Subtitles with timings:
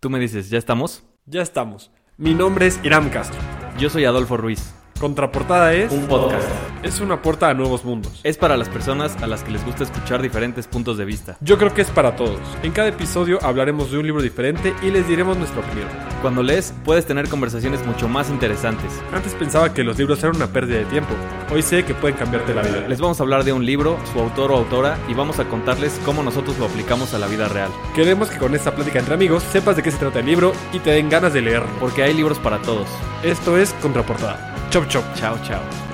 [0.00, 1.04] Tú me dices, ¿ya estamos?
[1.26, 1.90] Ya estamos.
[2.16, 3.38] Mi nombre es Iram Castro.
[3.78, 4.72] Yo soy Adolfo Ruiz.
[4.98, 6.48] Contraportada es Un podcast.
[6.82, 8.20] Es una puerta a nuevos mundos.
[8.24, 11.36] Es para las personas a las que les gusta escuchar diferentes puntos de vista.
[11.40, 12.40] Yo creo que es para todos.
[12.62, 15.88] En cada episodio hablaremos de un libro diferente y les diremos nuestra opinión.
[16.22, 18.92] Cuando lees, puedes tener conversaciones mucho más interesantes.
[19.12, 21.14] Antes pensaba que los libros eran una pérdida de tiempo.
[21.52, 22.86] Hoy sé que pueden cambiarte la vida.
[22.88, 26.00] Les vamos a hablar de un libro, su autor o autora, y vamos a contarles
[26.04, 27.70] cómo nosotros lo aplicamos a la vida real.
[27.94, 30.78] Queremos que con esta plática entre amigos sepas de qué se trata el libro y
[30.78, 31.70] te den ganas de leerlo.
[31.80, 32.88] Porque hay libros para todos.
[33.22, 34.68] Esto es Contraportada.
[34.70, 35.04] Chop chop.
[35.14, 35.89] Chao, chao.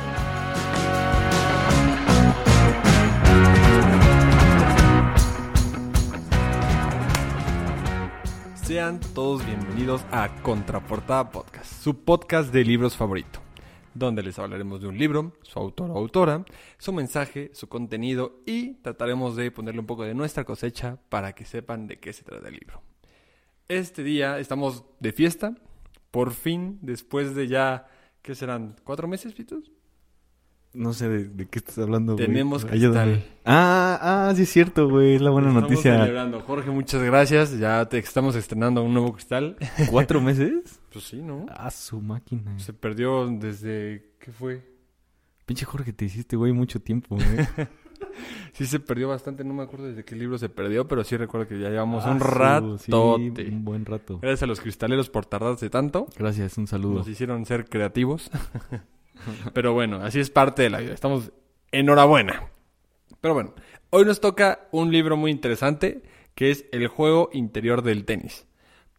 [8.77, 13.41] Sean todos bienvenidos a Contraportada Podcast, su podcast de libros favorito,
[13.95, 16.45] donde les hablaremos de un libro, su autor o autora,
[16.77, 21.47] su mensaje, su contenido y trataremos de ponerle un poco de nuestra cosecha para que
[21.47, 22.83] sepan de qué se trata el libro.
[23.67, 25.55] Este día estamos de fiesta,
[26.11, 27.89] por fin, después de ya,
[28.21, 28.77] ¿qué serán?
[28.85, 29.73] ¿Cuatro meses, Pitos?
[30.77, 32.27] No sé de, de qué estás hablando, güey.
[32.27, 33.13] Tenemos Ayúdame.
[33.15, 33.37] cristal.
[33.45, 35.15] Ah, ah, sí es cierto, güey.
[35.15, 35.99] Es la buena Estamos noticia.
[35.99, 36.41] celebrando.
[36.43, 37.59] Jorge, muchas gracias.
[37.59, 39.57] Ya te estamos estrenando un nuevo cristal.
[39.91, 40.79] ¿Cuatro meses?
[40.93, 41.47] Pues sí, ¿no?
[41.49, 42.59] Ah, su máquina.
[42.59, 44.13] Se perdió desde...
[44.21, 44.63] ¿Qué fue?
[45.47, 47.27] Pinche Jorge, te hiciste, güey, mucho tiempo, güey.
[48.53, 51.47] Sí se perdió bastante, no me acuerdo desde qué libro se perdió, pero sí recuerdo
[51.47, 54.19] que ya llevamos Ah, un sí, un buen rato.
[54.21, 56.07] Gracias a los cristaleros por tardarse tanto.
[56.17, 56.95] Gracias, un saludo.
[56.95, 58.31] Nos hicieron ser creativos.
[59.53, 60.93] pero bueno, así es parte de la vida.
[60.95, 61.33] Estamos
[61.73, 62.45] enhorabuena.
[63.21, 63.55] Pero bueno,
[63.91, 66.03] hoy nos toca un libro muy interesante
[66.35, 68.47] que es El juego interior del tenis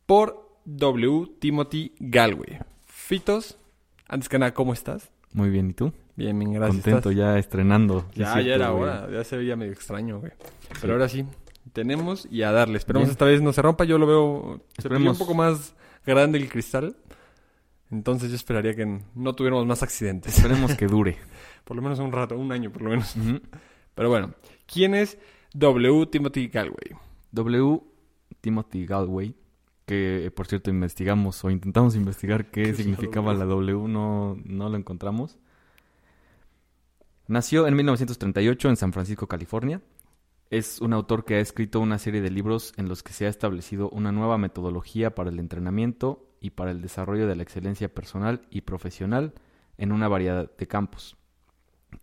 [0.06, 1.28] por W.
[1.40, 2.60] Timothy Galway.
[2.86, 3.58] Fitos,
[4.08, 5.12] antes que nada, ¿cómo estás?
[5.34, 5.94] Muy bien, ¿y tú?
[6.16, 6.76] Bien, bien, gracias.
[6.84, 7.16] Contento ¿Estás?
[7.16, 8.06] ya estrenando.
[8.14, 8.84] Sí, Ya, es ya era güey.
[8.84, 10.32] hora, ya se veía medio extraño, güey.
[10.70, 10.90] Pero Sí.
[10.92, 11.26] ahora sí,
[11.74, 12.78] tenemos y a darle.
[12.78, 13.12] Esperemos Bien.
[13.12, 16.96] esta vez no se rompa, yo lo veo, se un poco más grande el cristal.
[17.92, 20.38] Entonces yo esperaría que no tuviéramos más accidentes.
[20.38, 21.18] Esperemos que dure.
[21.64, 23.14] Por lo menos un rato, un año por lo menos.
[23.94, 24.34] Pero bueno,
[24.66, 25.18] ¿quién es
[25.54, 26.06] W.
[26.06, 26.96] Timothy Galway?
[27.34, 27.82] W.
[28.40, 29.36] Timothy Galway,
[29.86, 33.40] que por cierto investigamos o intentamos investigar qué, ¿Qué es la significaba W?
[33.40, 35.38] la W, no, no lo encontramos.
[37.28, 39.82] Nació en 1938 en San Francisco, California.
[40.50, 43.30] Es un autor que ha escrito una serie de libros en los que se ha
[43.30, 48.42] establecido una nueva metodología para el entrenamiento y para el desarrollo de la excelencia personal
[48.50, 49.34] y profesional
[49.78, 51.18] en una variedad de campos,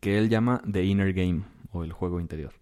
[0.01, 2.53] que él llama The Inner Game o el juego interior.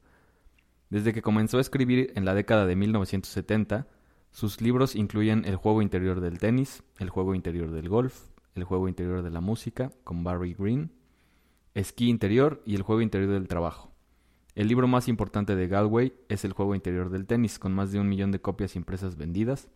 [0.90, 3.88] Desde que comenzó a escribir en la década de 1970,
[4.30, 8.88] sus libros incluyen el juego interior del tenis, el juego interior del golf, el juego
[8.88, 10.92] interior de la música con Barry Green,
[11.74, 13.90] esquí interior y el juego interior del trabajo.
[14.54, 17.98] El libro más importante de Galway es el juego interior del tenis, con más de
[17.98, 19.68] un millón de copias impresas vendidas.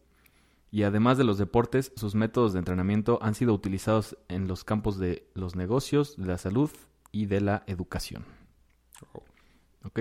[0.77, 4.99] Y además de los deportes, sus métodos de entrenamiento han sido utilizados en los campos
[4.99, 6.71] de los negocios, de la salud
[7.13, 8.27] y de la educación.
[9.85, 10.01] ¿Ok?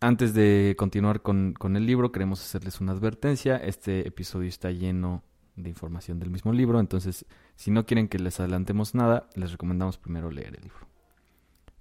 [0.00, 3.56] Antes de continuar con, con el libro, queremos hacerles una advertencia.
[3.56, 5.24] Este episodio está lleno
[5.56, 9.98] de información del mismo libro, entonces si no quieren que les adelantemos nada, les recomendamos
[9.98, 10.86] primero leer el libro.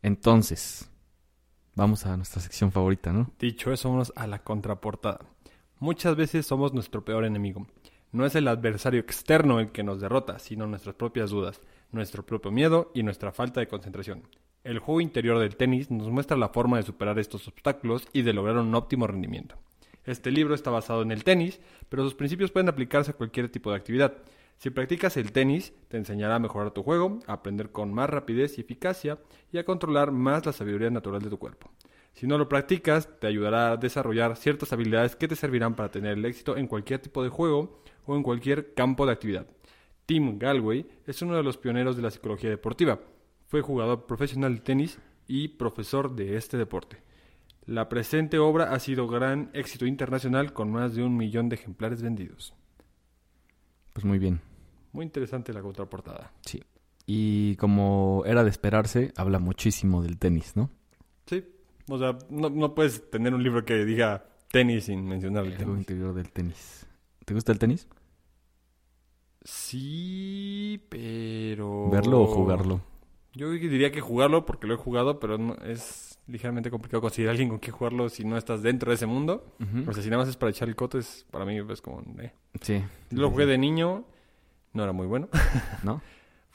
[0.02, 0.90] Entonces,
[1.75, 3.30] vamos a nuestra sección favorita, ¿no?
[3.38, 5.20] Dicho eso, vámonos a la contraportada.
[5.78, 7.68] Muchas veces somos nuestro peor enemigo.
[8.13, 12.51] No es el adversario externo el que nos derrota, sino nuestras propias dudas, nuestro propio
[12.51, 14.22] miedo y nuestra falta de concentración.
[14.63, 18.34] El juego interior del tenis nos muestra la forma de superar estos obstáculos y de
[18.34, 19.56] lograr un óptimo rendimiento.
[20.06, 21.59] Este libro está basado en el tenis,
[21.90, 24.13] pero sus principios pueden aplicarse a cualquier tipo de actividad.
[24.57, 28.59] Si practicas el tenis, te enseñará a mejorar tu juego, a aprender con más rapidez
[28.59, 29.18] y eficacia
[29.51, 31.72] y a controlar más la sabiduría natural de tu cuerpo.
[32.13, 36.16] Si no lo practicas, te ayudará a desarrollar ciertas habilidades que te servirán para tener
[36.16, 39.47] el éxito en cualquier tipo de juego o en cualquier campo de actividad.
[40.06, 43.00] Tim Galway es uno de los pioneros de la psicología deportiva.
[43.47, 46.97] Fue jugador profesional de tenis y profesor de este deporte.
[47.66, 52.02] La presente obra ha sido gran éxito internacional con más de un millón de ejemplares
[52.02, 52.53] vendidos.
[53.94, 54.42] Pues muy bien.
[54.92, 56.33] Muy interesante la contraportada.
[56.42, 56.62] Sí.
[57.06, 60.69] Y como era de esperarse, habla muchísimo del tenis, ¿no?
[61.25, 61.44] Sí,
[61.89, 65.57] o sea, no, no puedes tener un libro que diga tenis sin mencionar el El
[65.57, 65.77] tenis.
[65.77, 66.86] interior del tenis.
[67.25, 67.88] ¿Te gusta el tenis?
[69.44, 71.90] Sí, pero...
[71.90, 72.81] ¿Verlo o jugarlo?
[73.34, 77.31] Yo diría que jugarlo porque lo he jugado, pero no, es ligeramente complicado conseguir a
[77.31, 79.45] alguien con quien jugarlo si no estás dentro de ese mundo.
[79.88, 82.01] O sea, si nada más es para echar el coto, es para mí es como...
[82.19, 82.31] eh.
[82.62, 82.84] Sí.
[83.10, 84.06] Lo jugué de niño,
[84.74, 85.30] no era muy bueno.
[85.84, 86.01] ¿No?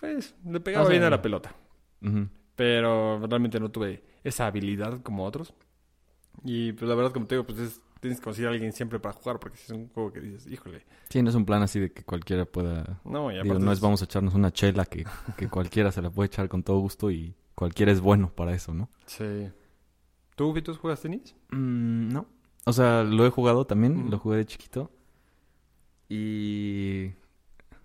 [0.01, 1.55] Pues le pegaba sea, bien a la pelota,
[2.55, 5.53] pero realmente no tuve esa habilidad como otros.
[6.45, 8.99] Y pues la verdad, como te digo, pues es tienes que conseguir a alguien siempre
[9.01, 10.85] para jugar, porque si es un juego que dices, híjole.
[11.09, 13.01] Sí, no es un plan así de que cualquiera pueda...
[13.05, 15.05] No, y Digo, aparte no es es- vamos a echarnos una chela que,
[15.37, 18.73] que cualquiera se la puede echar con todo gusto y cualquiera es bueno para eso,
[18.75, 18.89] ¿no?
[19.07, 19.49] Sí.
[20.37, 21.35] ¿Tú, Vitus, juegas tenis?
[21.51, 22.27] Mm, no.
[22.65, 24.91] O sea, lo he jugado también, lo jugué de chiquito.
[26.09, 27.13] Y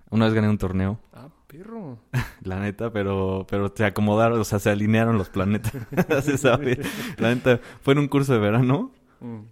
[0.09, 1.99] una vez gané un torneo, Ah, perro.
[2.43, 5.73] la neta, pero, pero se acomodaron, o sea, se alinearon los planetas,
[6.23, 6.79] se sabe.
[7.17, 9.43] La neta, fue en un curso de verano Mm.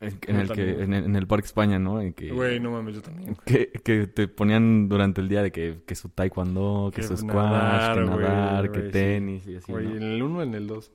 [0.00, 2.00] En, en el que, en, el- en el Parque España, ¿no?
[2.00, 3.36] En que, Güey, no mames, yo también.
[3.44, 7.16] que, que te ponían durante el día de que, que su taekwondo, que, Que su
[7.16, 8.92] squash, nadar, que güey, nadar, que güey, sí.
[8.92, 9.96] tenis y así, Güey, ¿no?
[9.96, 10.92] ¿en el 1 o en el 2?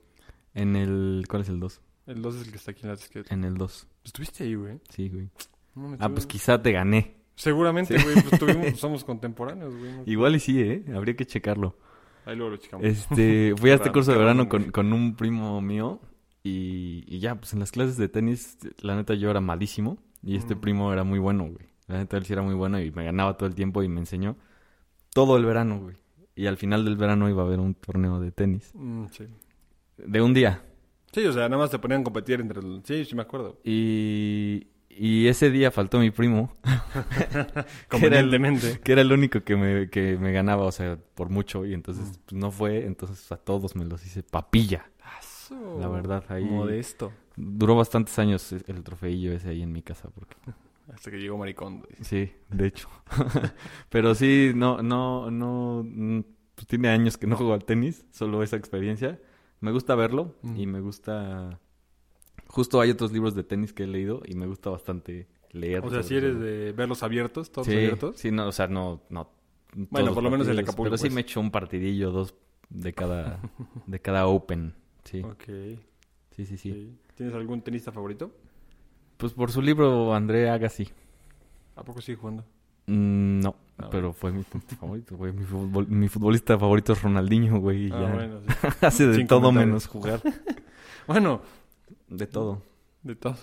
[0.55, 1.25] En el...
[1.29, 1.81] ¿Cuál es el 2?
[2.07, 3.33] El 2 es el que está aquí en la disqueta.
[3.33, 3.87] En el 2.
[4.03, 4.79] Estuviste ahí, güey.
[4.89, 5.29] Sí, güey.
[5.75, 7.15] No Ah, pues quizá te gané.
[7.35, 8.13] Seguramente, güey.
[8.21, 9.91] Pues tuvimos- somos contemporáneos, güey.
[9.91, 10.83] no- Igual y sí, ¿eh?
[10.95, 11.77] Habría que checarlo.
[12.25, 12.85] Ahí luego lo checamos.
[12.85, 14.71] Este, fui a este curso de verano con, güey.
[14.71, 15.99] con un primo mío
[16.43, 20.35] y, y ya, pues en las clases de tenis, la neta yo era malísimo y
[20.35, 20.59] este Mm.
[20.61, 21.67] primo era muy bueno, güey.
[21.87, 23.99] La neta él sí era muy bueno y me ganaba todo el tiempo y me
[23.99, 24.35] enseñó
[25.13, 25.95] todo el verano, güey.
[26.35, 28.71] Y al final del verano iba a haber un torneo de tenis.
[28.73, 29.25] Mm, sí.
[29.97, 30.63] De un día.
[31.11, 32.81] Sí, o sea, nada más te ponían a competir entre el...
[32.83, 33.59] Sí, sí me acuerdo.
[33.63, 38.79] Y, y ese día faltó mi primo, que era el, Convenientemente.
[38.79, 41.65] que era el único que me, que me ganaba, o sea, por mucho.
[41.65, 44.89] Y entonces pues, no fue, entonces a todos me los hice papilla.
[45.79, 47.11] La verdad, ahí- Modesto.
[47.35, 50.09] Duró bastantes años e- el trofeillo ese ahí en mi casa.
[50.13, 50.35] Porque...
[50.93, 51.83] Hasta que llegó Maricón.
[52.01, 52.89] Sí, de hecho.
[53.89, 55.83] Pero sí, no, no, no...
[55.85, 56.19] mm,
[56.55, 59.19] pues tiene años que no juego al tenis, solo esa experiencia.
[59.59, 61.59] Me gusta verlo y me gusta...
[62.47, 65.83] Justo hay otros libros de tenis que he leído y me gusta bastante leer.
[65.85, 68.17] O sea, si eres de verlos abiertos, todos sí, abiertos.
[68.17, 69.01] Sí, no, o sea, no...
[69.09, 69.29] no
[69.73, 71.13] Bueno, por lo menos el Acapulco, Pero sí pues.
[71.13, 72.35] me echo un partidillo, dos
[72.69, 73.39] de cada,
[73.87, 74.75] de cada Open.
[75.03, 75.43] Sí, Ok.
[75.45, 76.57] sí, sí, sí.
[76.57, 76.97] sí.
[77.15, 78.31] ¿Tienes algún tenista favorito?
[79.17, 80.89] Pues por su libro, André Agassi.
[81.75, 82.43] ¿A poco sigue jugando?
[82.87, 85.31] Mm, no, Ah, pero fue mi tenista favorito, güey.
[85.33, 87.89] Mi, futbol- mi futbolista favorito es Ronaldinho, güey.
[87.91, 88.67] Ah, ya bueno, sí.
[88.85, 90.21] hace de Sin todo menos jugar.
[91.07, 91.41] Bueno,
[92.07, 92.61] De todo.
[93.01, 93.35] de todo.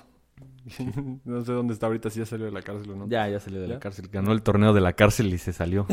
[1.24, 3.06] no sé dónde está ahorita, si ya salió de la cárcel o no.
[3.08, 4.08] Ya, ya salió de la cárcel.
[4.10, 5.86] Ganó el torneo de la cárcel y se salió.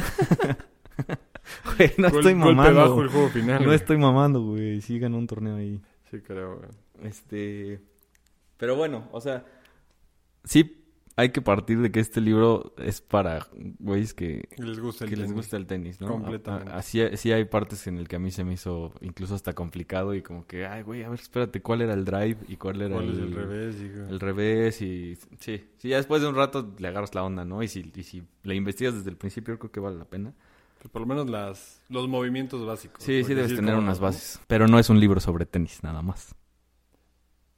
[1.77, 2.79] Güey, no Gol- estoy mamando.
[2.81, 3.59] bajo el juego final.
[3.59, 3.75] No güey.
[3.75, 4.81] estoy mamando, güey.
[4.81, 5.81] Sí ganó un torneo ahí.
[6.11, 6.69] Sí, creo, güey.
[7.09, 7.81] Este.
[8.57, 9.45] Pero bueno, o sea.
[10.44, 10.83] Sí,
[11.15, 13.45] hay que partir de que este libro es para
[13.79, 15.35] güeyes que, les gusta el que les tenis.
[15.35, 16.07] gusta el tenis, ¿no?
[16.07, 16.71] Completamente.
[16.71, 20.13] Así, sí hay partes en el que a mí se me hizo incluso hasta complicado
[20.13, 22.95] y como que, ay, güey, a ver, espérate, ¿cuál era el drive y cuál era
[22.95, 23.79] ¿Cuál el, es el revés?
[23.79, 24.07] Digo.
[24.07, 24.81] el revés?
[24.81, 27.61] Y sí, sí, ya después de un rato le agarras la onda, ¿no?
[27.63, 30.33] Y si, y si le investigas desde el principio, creo que vale la pena.
[30.79, 33.03] Pues por lo menos las, los movimientos básicos.
[33.03, 34.39] Sí, sí debes es tener unas bases.
[34.47, 36.35] Pero no es un libro sobre tenis, nada más.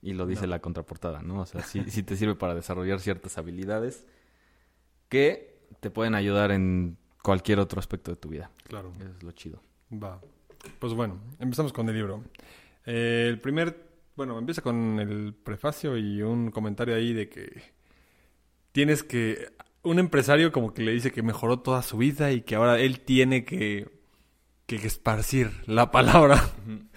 [0.01, 0.47] Y lo dice No.
[0.51, 1.41] la contraportada, ¿no?
[1.41, 4.05] O sea, sí, sí te sirve para desarrollar ciertas habilidades
[5.09, 8.49] que te pueden ayudar en cualquier otro aspecto de tu vida.
[8.67, 8.93] Claro.
[8.99, 9.61] Eso es lo chido.
[9.91, 10.21] Va.
[10.79, 12.23] Pues bueno, empezamos con el libro.
[12.85, 17.61] Eh, el primer, bueno, empieza con el prefacio y un comentario ahí de que
[18.71, 19.51] tienes que,
[19.83, 22.99] un empresario como que le dice que mejoró toda su vida y que ahora él
[23.01, 23.87] tiene que,
[24.65, 26.41] que esparcir la palabra.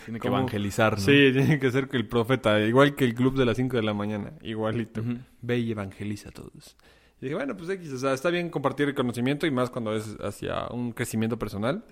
[0.04, 0.98] Tiene que Como- evangelizar, ¿no?
[0.98, 3.82] Sí, tiene que ser que el profeta, igual que el club de las 5 de
[3.82, 5.02] la mañana, igualito.
[5.40, 6.76] Ve y evangeliza a todos.
[7.20, 9.94] Y dije, bueno, pues X, o sea, está bien compartir el conocimiento y más cuando
[9.94, 11.84] es hacia un crecimiento personal.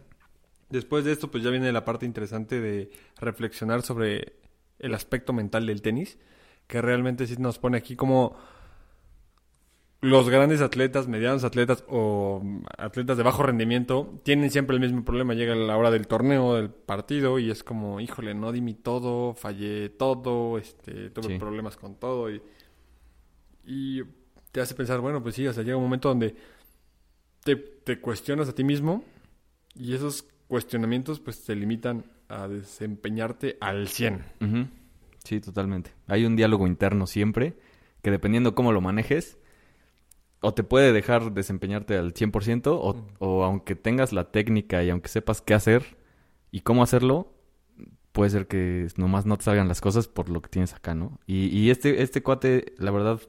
[0.70, 4.35] Después de esto, pues ya viene la parte interesante de reflexionar sobre
[4.80, 6.18] el aspecto mental del tenis,
[6.66, 8.37] que realmente sí nos pone aquí como
[10.02, 12.42] los grandes atletas, medianos atletas o
[12.78, 15.35] atletas de bajo rendimiento tienen siempre el mismo problema.
[15.35, 19.35] Llega la hora del torneo, del partido y es como, híjole, no di mi todo,
[19.35, 21.38] fallé todo, este, tuve Sí.
[21.38, 22.40] problemas con todo y,
[23.66, 24.02] y
[24.52, 26.35] te hace pensar, bueno, pues sí, o sea, llega un momento donde
[27.45, 29.04] te, te cuestionas a ti mismo
[29.75, 34.25] y esos cuestionamientos pues te limitan a desempeñarte al 100.
[34.40, 34.66] Ujú.
[35.25, 35.92] Sí, totalmente.
[36.07, 37.54] Hay un diálogo interno siempre
[38.02, 39.37] que dependiendo cómo lo manejes,
[40.40, 43.06] o te puede dejar desempeñarte al 100%, o, Mm.
[43.18, 45.99] o aunque tengas la técnica y aunque sepas qué hacer
[46.50, 47.32] y cómo hacerlo,
[48.12, 51.20] puede ser que nomás no te salgan las cosas por lo que tienes acá, ¿no?
[51.26, 53.20] Y, y este, este cuate, la verdad,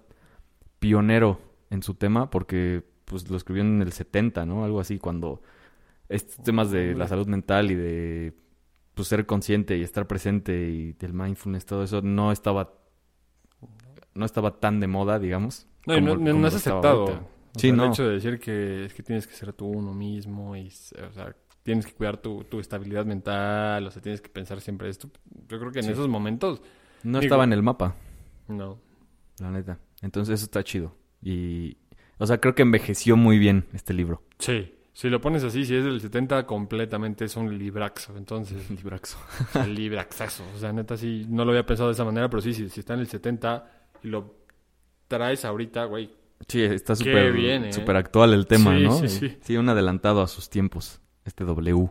[0.79, 1.39] pionero
[1.69, 4.63] en su tema, porque pues lo escribió en el 70, ¿no?
[4.65, 5.41] Algo así, cuando
[6.09, 8.33] estos temas de la salud mental y de
[8.95, 12.73] pues, ser consciente y estar presente y del mindfulness, todo eso no estaba
[14.13, 15.67] no estaba tan de moda, digamos.
[15.85, 17.01] No, y no, como- no- no es aceptado.
[17.01, 17.19] ahorita.
[17.55, 17.83] O Sí, sea, no.
[17.85, 21.11] El hecho de decir que es que tienes que ser tú uno mismo y, o
[21.13, 25.09] sea, tienes que cuidar tu, tu estabilidad mental, o sea, tienes que pensar siempre esto.
[25.49, 25.91] Yo creo que en Sí.
[25.91, 26.61] esos momentos,
[27.03, 27.95] No Digo- estaba en el mapa.
[28.47, 28.79] no.
[29.39, 29.79] la neta.
[30.03, 30.95] Entonces eso está chido.
[31.21, 31.77] Y,
[32.19, 34.21] o sea, creo que envejeció muy bien este libro.
[34.37, 34.75] Sí.
[34.93, 38.15] Si lo pones así, si es del 70, completamente es un libraxo.
[38.17, 39.17] Entonces, Libraxo.
[39.67, 40.43] libraxazo.
[40.55, 42.79] O sea, neta, sí, no lo había pensado de esa manera, pero sí, si, si
[42.81, 43.65] está en el 70
[44.03, 44.40] y lo
[45.11, 46.09] traes ahorita, güey.
[46.47, 47.73] Sí, está súper ¿eh?
[47.73, 48.97] súper actual el tema, Sí, ¿no?
[48.97, 49.37] sí, sí.
[49.41, 51.01] Sí, un adelantado a sus tiempos.
[51.25, 51.89] Este W.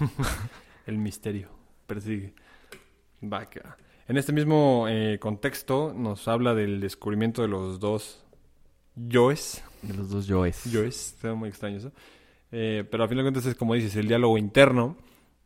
[0.86, 1.50] El misterio
[1.86, 2.34] persigue.
[3.22, 3.76] Va, que va.
[4.08, 8.24] En este mismo eh, contexto nos habla del descubrimiento de los dos
[8.96, 9.62] yoes.
[9.82, 10.64] De los dos yoes.
[10.64, 11.92] Yoes, está muy extraño eso.
[12.52, 14.96] Eh, pero al final de cuentas es como dices, el diálogo interno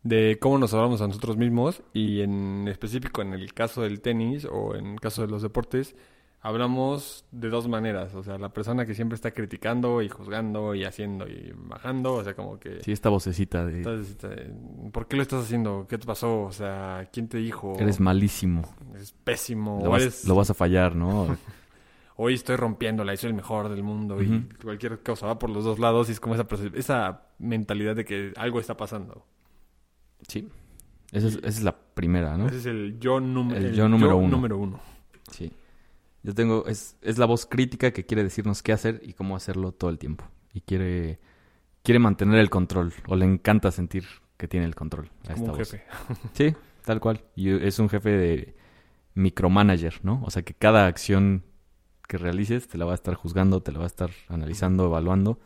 [0.02, 4.46] de cómo nos hablamos a nosotros mismos y en específico en el caso del tenis
[4.50, 5.96] o en el caso de los deportes,
[6.40, 8.14] hablamos de dos maneras.
[8.14, 12.24] O sea, la persona que siempre está criticando y juzgando y haciendo y bajando, o
[12.24, 12.80] sea, como que...
[12.82, 13.78] Sí, esta vocecita de...
[13.78, 14.52] Entonces, este,
[14.92, 15.86] ¿por qué lo estás haciendo?
[15.88, 16.42] ¿Qué te pasó?
[16.44, 17.74] O sea, ¿quién te dijo?
[17.78, 18.62] Eres malísimo.
[18.96, 19.80] Es pésimo.
[19.82, 21.36] Lo o vas, eres- lo vas a fallar, ¿no?
[22.20, 25.62] Hoy estoy rompiéndola y soy el mejor del mundo y cualquier cosa va por los
[25.64, 29.24] dos lados y es como esa, esa mentalidad de que algo está pasando.
[30.26, 30.48] sí.
[31.10, 32.48] Esa es, esa es la primera, ¿no?
[32.48, 34.28] Ese es el yo, número El yo número uno.
[34.28, 34.78] número uno.
[35.30, 35.50] Sí.
[36.28, 36.66] Yo tengo...
[36.66, 39.98] Es, es la voz crítica que quiere decirnos qué hacer y cómo hacerlo todo el
[39.98, 40.26] tiempo.
[40.52, 41.20] Y quiere...
[41.82, 42.92] Quiere mantener el control.
[43.06, 44.04] O le encanta sentir
[44.36, 45.06] que tiene el control.
[45.26, 45.70] A Como esta un voz.
[45.70, 45.84] jefe.
[46.34, 46.54] Sí,
[46.84, 47.24] tal cual.
[47.34, 48.56] Y es un jefe de
[49.14, 50.22] micromanager, ¿no?
[50.26, 51.44] O sea que cada acción
[52.06, 55.40] que realices te la va a estar juzgando, te la va a estar analizando, evaluando.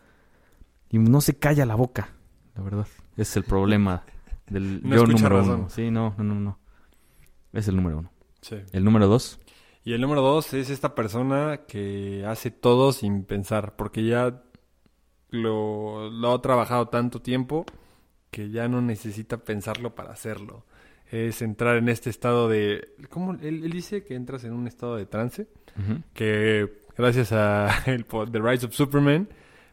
[0.91, 2.09] Y no se calla la boca,
[2.57, 2.89] la verdad.
[3.13, 4.05] Ese es el problema
[4.49, 5.61] del No yo número razón.
[5.61, 5.71] uno.
[5.71, 6.59] Sí, no, no, no, no.
[7.53, 8.11] Es el número uno.
[8.41, 8.57] Sí.
[8.73, 9.39] El número dos,
[9.85, 14.43] Y el número dos es esta persona que hace todo sin pensar, porque ya
[15.31, 17.67] lo, lo ha trabajado tanto tiempo
[18.31, 20.65] que ya no necesita pensarlo para hacerlo.
[21.11, 22.95] Es entrar en este estado de...
[23.11, 23.33] ¿Cómo?
[23.35, 25.49] Él, él dice que entras en un estado de trance,
[26.15, 29.29] que gracias a el, The Rise of Superman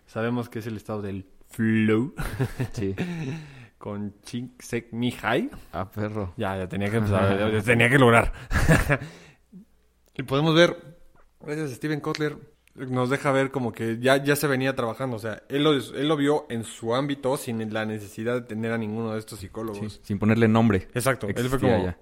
[0.06, 2.14] sabemos que es el estado del flow
[2.74, 2.96] sí.
[3.78, 5.50] con Chink Sek Mihai.
[5.72, 6.34] Ah, perro.
[6.36, 8.34] Ya, ya tenía que empezar, ya tenía que lograr.
[10.20, 10.76] Y podemos ver,
[11.40, 12.38] gracias a Steven Kotler,
[12.76, 15.16] nos deja ver como que ya, ya se venía trabajando.
[15.16, 18.74] O sea, él lo, él lo vio en su ámbito sin la necesidad de tener
[18.74, 19.94] a ninguno de estos psicólogos.
[19.94, 20.90] Sí, Sin ponerle nombre.
[20.94, 21.28] Exacto.
[21.28, 21.98] Él fue Existía como, ya.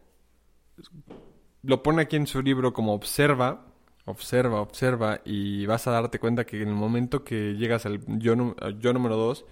[1.61, 3.67] lo pone aquí en su libro como observa,
[4.05, 8.33] observa, observa y vas a darte cuenta que en el momento que llegas al yo,
[8.59, 9.45] al yo número dos,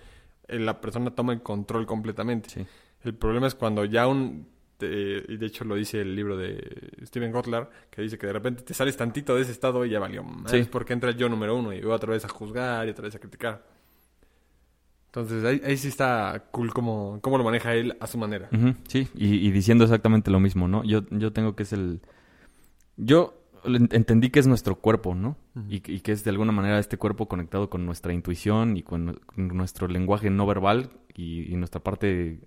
[0.48, 2.50] eh, la persona toma el control completamente.
[2.50, 2.66] Sí.
[3.04, 4.55] El problema es cuando ya un...
[4.82, 8.64] y de hecho lo dice el libro de Steven Kotler, que dice que de repente
[8.64, 10.26] te sales tantito de ese estado y ya valió.
[10.48, 10.68] Sí.
[10.70, 13.16] porque entra el yo número uno y va otra vez a juzgar y otra vez
[13.16, 13.64] a criticar.
[15.08, 18.50] Entonces ahí, ahí sí está cool cómo, cómo lo maneja él a su manera.
[18.88, 20.84] Sí, y, y diciendo exactamente lo mismo, ¿no?
[20.84, 22.02] Yo, yo tengo que es el...
[22.98, 25.38] Yo entendí que es nuestro cuerpo, ¿no?
[25.70, 28.84] Y, que- y que es de alguna manera este cuerpo conectado con nuestra intuición y
[28.84, 32.40] con, nu- con nuestro lenguaje no verbal y, y nuestra parte,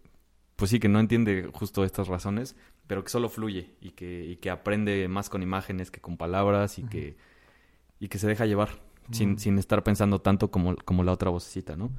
[0.58, 2.56] pues sí, que no entiende justo estas razones,
[2.88, 6.80] pero que solo fluye y que, y que aprende más con imágenes que con palabras
[6.80, 7.16] y, que,
[8.00, 8.70] y que se deja llevar
[9.12, 9.38] sin, Ujú.
[9.38, 11.92] sin estar pensando tanto como, como la otra vocecita, ¿no?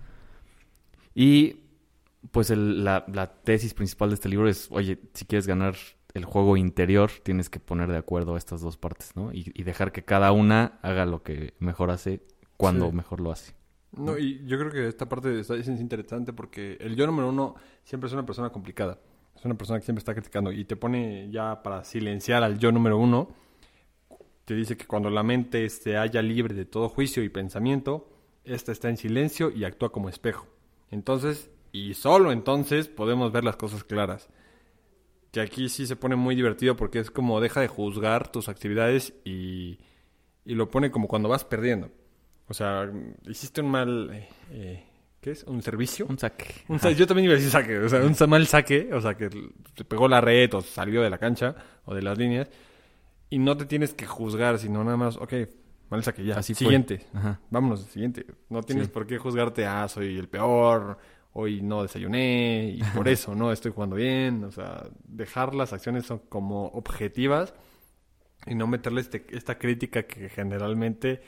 [1.16, 1.62] Y
[2.32, 5.76] pues el- la, la tesis principal de este libro es, oye, si quieres ganar
[6.14, 9.32] el juego interior, tienes que poner de acuerdo a estas dos partes, ¿no?
[9.32, 12.22] Y, y dejar que cada una haga lo que mejor hace
[12.58, 12.96] cuando Sí.
[12.96, 13.54] mejor lo hace.
[14.06, 17.56] No, y yo creo que esta parte está- es interesante porque el yo número uno
[17.84, 19.00] siempre es una persona complicada.
[19.36, 22.72] Es una persona que siempre está criticando y te pone ya para silenciar al yo
[22.72, 23.30] número uno.
[24.46, 28.10] Te dice que cuando la mente se halla libre de todo juicio y pensamiento,
[28.44, 30.48] esta está en silencio y actúa como espejo.
[30.92, 34.30] Entonces, y solo entonces podemos ver las cosas claras.
[35.32, 39.14] Que aquí sí se pone muy divertido porque es como deja de juzgar tus actividades
[39.24, 39.78] y,
[40.46, 41.92] y lo pone como cuando vas perdiendo.
[42.50, 42.92] O sea,
[43.28, 44.10] hiciste un mal...
[44.12, 44.84] eh, eh,
[45.22, 45.44] ¿Qué es?
[45.44, 46.06] ¿Un servicio?
[46.10, 46.46] Un saque.
[46.70, 49.16] Un sa- yo también iba a decir saque, o sea, un mal saque, o sea,
[49.16, 49.30] que
[49.76, 52.50] te pegó la red o salió de la cancha o de las líneas
[53.30, 55.34] y no te tienes que juzgar, sino nada más, ok,
[55.90, 56.60] mal saque, ya, Así fue.
[56.60, 57.40] siguiente, Ajá.
[57.50, 58.26] vámonos, siguiente.
[58.50, 58.92] No tienes Sí.
[58.94, 60.98] por qué juzgarte, ah, soy el peor,
[61.34, 66.06] hoy no desayuné y por eso no estoy jugando bien, o sea, dejar las acciones
[66.06, 67.54] son como objetivas
[68.48, 71.22] y no meterle este, esta crítica que generalmente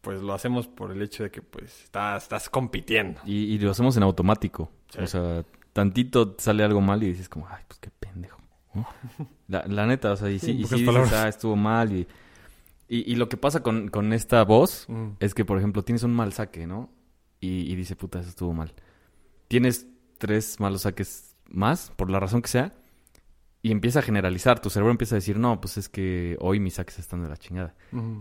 [0.00, 3.20] pues lo hacemos por el hecho de que pues estás, estás compitiendo.
[3.24, 4.70] Y, y lo hacemos en automático.
[4.90, 4.98] Sí.
[5.00, 8.40] O sea, tantito sale algo mal y dices como, ay, pues qué pendejo.
[8.74, 8.86] ¿no?
[9.48, 11.92] La, la neta, o sea, y sí, y sí dices, ah, estuvo mal.
[11.92, 12.06] Y,
[12.88, 15.10] y, y lo que pasa con, con esta voz Mm.
[15.20, 16.90] es que, por ejemplo, tienes un mal saque, ¿no?
[17.40, 18.72] Y, y dice, puta, eso estuvo mal.
[19.48, 19.86] Tienes
[20.18, 22.74] tres malos saques más, por la razón que sea,
[23.62, 24.60] y empieza a generalizar.
[24.60, 27.36] Tu cerebro empieza a decir, no, pues es que hoy mis saques están de la
[27.36, 27.74] chingada.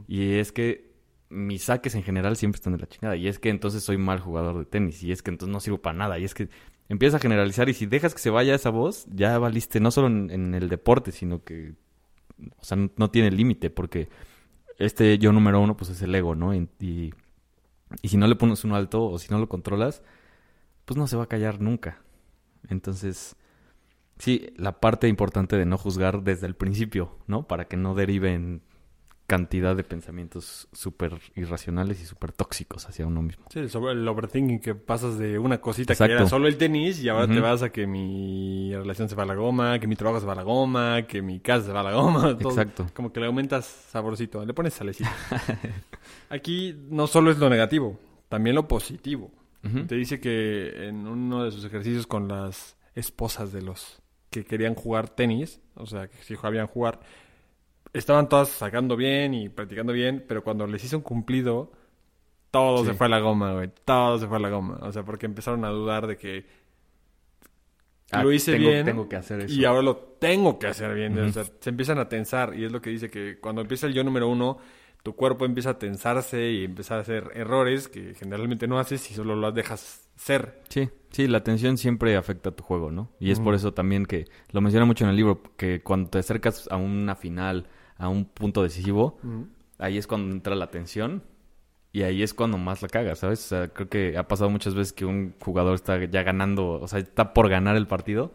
[0.07, 0.88] Y es que
[1.29, 3.15] mis saques en general siempre están de la chingada.
[3.15, 5.03] Y es que entonces soy mal jugador de tenis.
[5.03, 6.19] Y es que entonces no sirvo para nada.
[6.19, 6.49] Y es que
[6.89, 7.69] empieza a generalizar.
[7.69, 10.69] Y si dejas que se vaya esa voz, ya valiste no solo en, en el
[10.69, 11.73] deporte, sino que,
[12.57, 13.69] o sea, no, tiene límite.
[13.69, 14.09] Porque
[14.77, 16.53] este yo número uno, pues es el ego, ¿no?
[16.53, 17.13] Y, y,
[18.07, 20.03] si no le pones un alto o si no lo controlas,
[20.85, 22.01] pues no se va a callar nunca.
[22.67, 23.35] Entonces,
[24.17, 27.47] sí, la parte importante de no juzgar desde el principio, ¿no?
[27.47, 28.61] Para que no deriven
[29.29, 33.45] cantidad de pensamientos súper irracionales y súper tóxicos hacia uno mismo.
[33.49, 37.01] Sí, el, sobre- el overthinking que pasas de una cosita que era solo el tenis
[37.03, 39.95] y ahora te vas a que mi relación se va a la goma, que mi
[39.95, 42.37] trabajo se va a la goma, que mi casa se va a la goma.
[42.39, 42.49] todo.
[42.49, 42.87] Exacto.
[42.93, 45.09] Como que le aumentas saborcito, le pones salecito.
[46.29, 49.31] Aquí no solo es lo negativo, también lo positivo.
[49.87, 54.73] Te dice que en uno de sus ejercicios con las esposas de los que querían
[54.73, 57.01] jugar tenis, o sea, que si sabían jugar,
[57.93, 61.71] estaban todas sacando bien y practicando bien, pero cuando les hizo un cumplido,
[62.51, 62.87] todo Sí.
[62.87, 63.69] se fue a la goma, güey.
[63.85, 64.79] Todo se fue a la goma.
[64.81, 66.45] O sea, porque empezaron a dudar de que
[68.11, 69.53] Ah, lo hice tengo- bien Tengo que hacer eso.
[69.53, 71.17] y ahora lo tengo que hacer bien.
[71.19, 73.93] O sea, se empiezan a tensar y es lo que dice que cuando empieza el
[73.93, 74.57] yo número uno,
[75.03, 79.13] tu cuerpo empieza a tensarse y empezar a hacer errores que generalmente no haces si
[79.13, 80.59] solo los dejas ser.
[80.69, 83.11] Sí, sí, la tensión siempre afecta a tu juego, ¿no?
[83.19, 86.17] Y es por eso también que lo menciona mucho en el libro, que cuando te
[86.17, 87.67] acercas a una final,
[87.99, 89.19] a un punto decisivo,
[89.77, 91.21] ahí es cuando entra la tensión
[91.91, 93.45] y ahí es cuando más la cagas, ¿sabes?
[93.45, 96.87] O sea, creo que ha pasado muchas veces que un jugador está ya ganando, o
[96.87, 98.33] sea, está por ganar el partido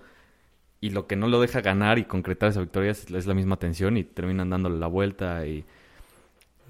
[0.80, 3.56] y lo que no lo deja ganar y concretar esa victoria es, es la misma
[3.56, 5.64] tensión y terminan dándole la vuelta y...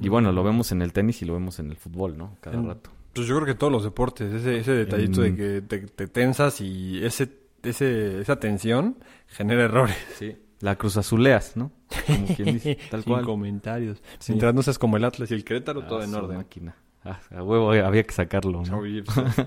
[0.01, 2.37] Y bueno, lo vemos en el tenis y lo vemos en el fútbol, ¿no?
[2.41, 2.91] Cada En- rato.
[3.13, 6.07] Pues yo creo que todos los deportes, ese, ese detallito En- de que te, te
[6.09, 7.29] tensas y ese,
[7.63, 8.97] ese, esa tensión
[9.29, 9.97] genera errores.
[10.17, 10.37] Sí.
[10.61, 11.71] La cruz azuleas, ¿no?
[12.07, 13.25] Como quien dice, tal Sin cual.
[13.25, 14.03] comentarios.
[14.19, 14.33] Sí.
[14.33, 16.37] Mientras no seas como el Atlas y el Querétaro, todo Ah, en su orden.
[16.39, 16.77] máquina.
[17.07, 18.79] Ah, a huevo había que sacarlo, ¿no?
[18.79, 19.47] Oye, pues,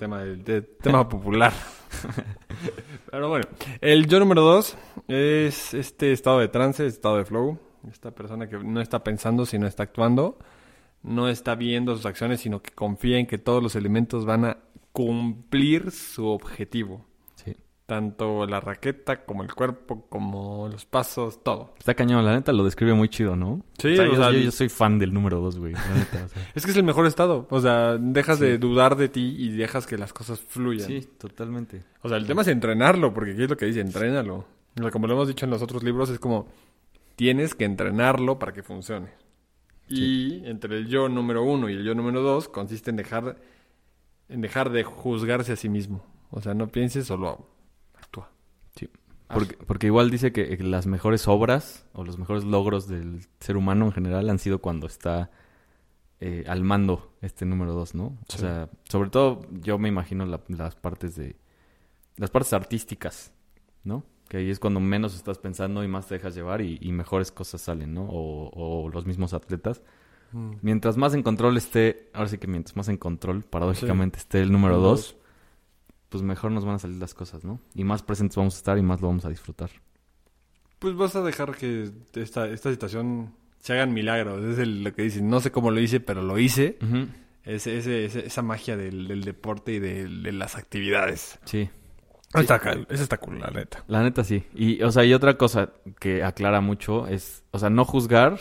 [0.80, 1.51] tema popular.
[3.12, 3.45] Pero bueno,
[3.82, 7.58] el yo número dos es este estado de trance, estado de flow.
[7.89, 10.38] Esta persona que no está pensando, sino está actuando.
[11.04, 14.58] No está viendo sus acciones, sino que confía en que todos los elementos van a
[14.91, 17.06] cumplir su objetivo.
[17.88, 21.73] Tanto la raqueta, como el cuerpo, como los pasos, todo.
[21.80, 23.63] Está cañón, la neta lo describe muy chido, ¿no?
[23.80, 25.71] Sí, O sea, o yo, sea, yo- yo soy fan del número dos, güey.
[25.71, 26.52] La neta, o sea.
[26.54, 27.47] Es que es el mejor estado.
[27.50, 28.43] O sea, dejas Sí.
[28.43, 30.86] de dudar de ti y dejas que las cosas fluyan.
[30.86, 31.84] sí, totalmente.
[32.02, 34.36] O sea, el tema es entrenarlo, porque aquí es lo que dice, entrénalo.
[34.78, 36.47] O sea, como lo hemos dicho en los otros libros, es como
[37.15, 39.08] tienes que entrenarlo para que funcione.
[39.88, 43.38] Y entre el yo número uno y el yo número dos consiste en dejar,
[44.28, 46.04] en dejar de juzgarse a sí mismo.
[46.32, 47.47] O sea, no pienses, solo.
[49.34, 53.86] Porque, porque igual dice que las mejores obras o los mejores logros del ser humano
[53.86, 55.30] en general han sido cuando está
[56.22, 58.18] eh, al mando este número dos, ¿no?
[58.30, 58.38] Sí.
[58.38, 61.36] O sea, sobre todo yo me imagino la- las partes de...
[62.16, 63.32] Las partes artísticas,
[63.84, 64.04] ¿no?
[64.30, 67.32] Que ahí es cuando menos estás pensando y más te dejas llevar y, y mejores
[67.32, 68.04] cosas salen, ¿no?
[68.10, 69.82] O, o los mismos atletas.
[70.62, 74.52] Mientras más en control esté, ahora sí que mientras más en control, paradójicamente, esté el
[74.52, 75.16] número dos,
[76.10, 77.60] pues mejor nos van a salir las cosas, ¿no?
[77.76, 79.70] Y más presentes vamos a estar y más lo vamos a disfrutar.
[80.80, 84.43] Pues vas a dejar que esta, esta situación se hagan milagros.
[84.46, 85.30] Es el- lo que dicen.
[85.30, 86.78] No sé cómo lo hice, pero lo hice.
[87.43, 91.39] Ese, ese- ese- esa magia del, del deporte y de, de las actividades.
[91.46, 91.70] Sí,
[92.34, 93.84] Está, cal- esa está cool, la neta.
[93.88, 94.43] la neta sí.
[94.54, 98.38] Y, o sea, y otra cosa que aclara mucho es, o sea, no juzgar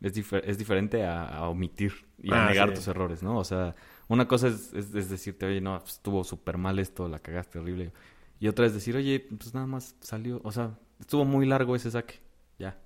[0.00, 2.76] es, difer- es diferente a, a omitir y a Ah, negar sí.
[2.76, 3.36] tus errores, ¿no?
[3.38, 3.74] O sea,
[4.08, 7.58] una cosa es, es- es decirte, oye, no, pues, estuvo súper mal esto, la cagaste
[7.58, 7.92] horrible.
[8.40, 11.90] Y otra es decir, oye, pues nada más salió, o sea, estuvo muy largo ese
[11.90, 12.20] saque.
[12.58, 12.78] Ya,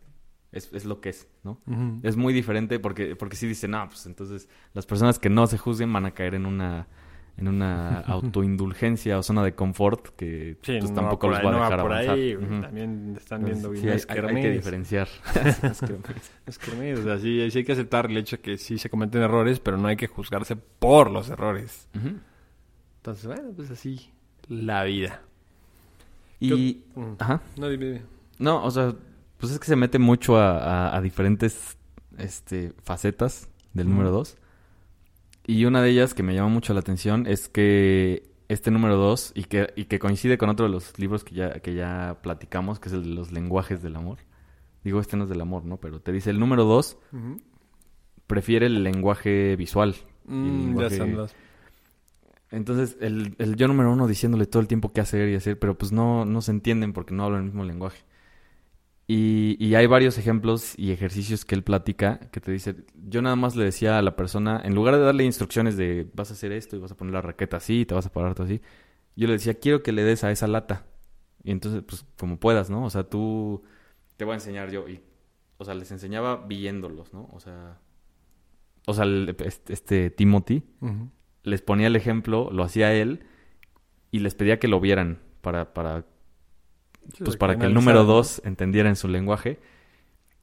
[0.53, 1.61] es, es lo que es, ¿no?
[2.03, 5.59] Es muy diferente porque, porque sí dicen, no, pues entonces las personas que no se
[5.59, 6.87] juzguen van a caer en una,
[7.41, 11.53] en una autoindulgencia o zona de confort que Sí, pues, no tampoco los va a
[11.53, 12.15] no dejar va por avanzar.
[12.15, 12.37] ahí.
[12.61, 13.89] También están viendo sí, bien.
[13.91, 15.09] hay, es hay- hay que diferenciar.
[15.63, 16.33] Es kermés.
[16.47, 19.23] Es kermés, o sea, sí, sí hay que aceptar el hecho que sí se cometen
[19.23, 21.89] errores, pero no hay que juzgarse por los errores.
[22.99, 24.11] Entonces, bueno, pues así,
[24.49, 25.23] la vida.
[26.39, 27.13] Y, Mm.
[27.19, 27.41] ajá.
[27.57, 28.03] No, dime, dime.
[28.39, 28.95] No, o sea,
[29.39, 31.77] pues es que se mete mucho a, a- a diferentes
[32.19, 34.37] este, facetas del número 2.
[35.51, 39.33] Y una de ellas que me llama mucho la atención es que este número 2,
[39.35, 42.79] y que, y que coincide con otro de los libros que ya, que ya platicamos,
[42.81, 44.19] que es el de los lenguajes del amor.
[44.85, 45.77] Digo, este no es del amor, ¿no?
[45.79, 46.97] Pero te dice, el número 2
[48.27, 49.95] prefiere el lenguaje visual.
[50.29, 51.35] el Mm, ya lenguaje- las...
[52.53, 55.77] Entonces, el, el yo número uno diciéndole todo el tiempo qué hacer y hacer, pero
[55.79, 58.03] pues no, no se entienden porque no hablan el mismo lenguaje.
[59.13, 62.77] Y, y hay varios ejemplos y ejercicios que él platica que te dice,
[63.09, 66.31] yo nada más le decía a la persona, en lugar de darle instrucciones de vas
[66.31, 68.37] a hacer esto y vas a poner la raqueta así y te vas a parar
[68.37, 68.61] tú así,
[69.17, 70.87] yo le decía, quiero que le des a esa lata.
[71.43, 72.85] Y entonces, pues como puedas, ¿no?
[72.85, 73.65] O sea, tú
[74.17, 74.89] te voy a enseñar yo.
[74.89, 75.01] Y,
[75.59, 77.29] o sea, les enseñaba viéndolos, ¿no?
[77.33, 77.81] O sea,
[78.87, 80.63] o sea, el- este, este Timothy
[81.43, 83.25] les ponía el ejemplo, lo hacía él
[84.13, 86.05] y les pedía que lo vieran para, para
[87.19, 89.59] pues para que el número dos entendiera en su lenguaje.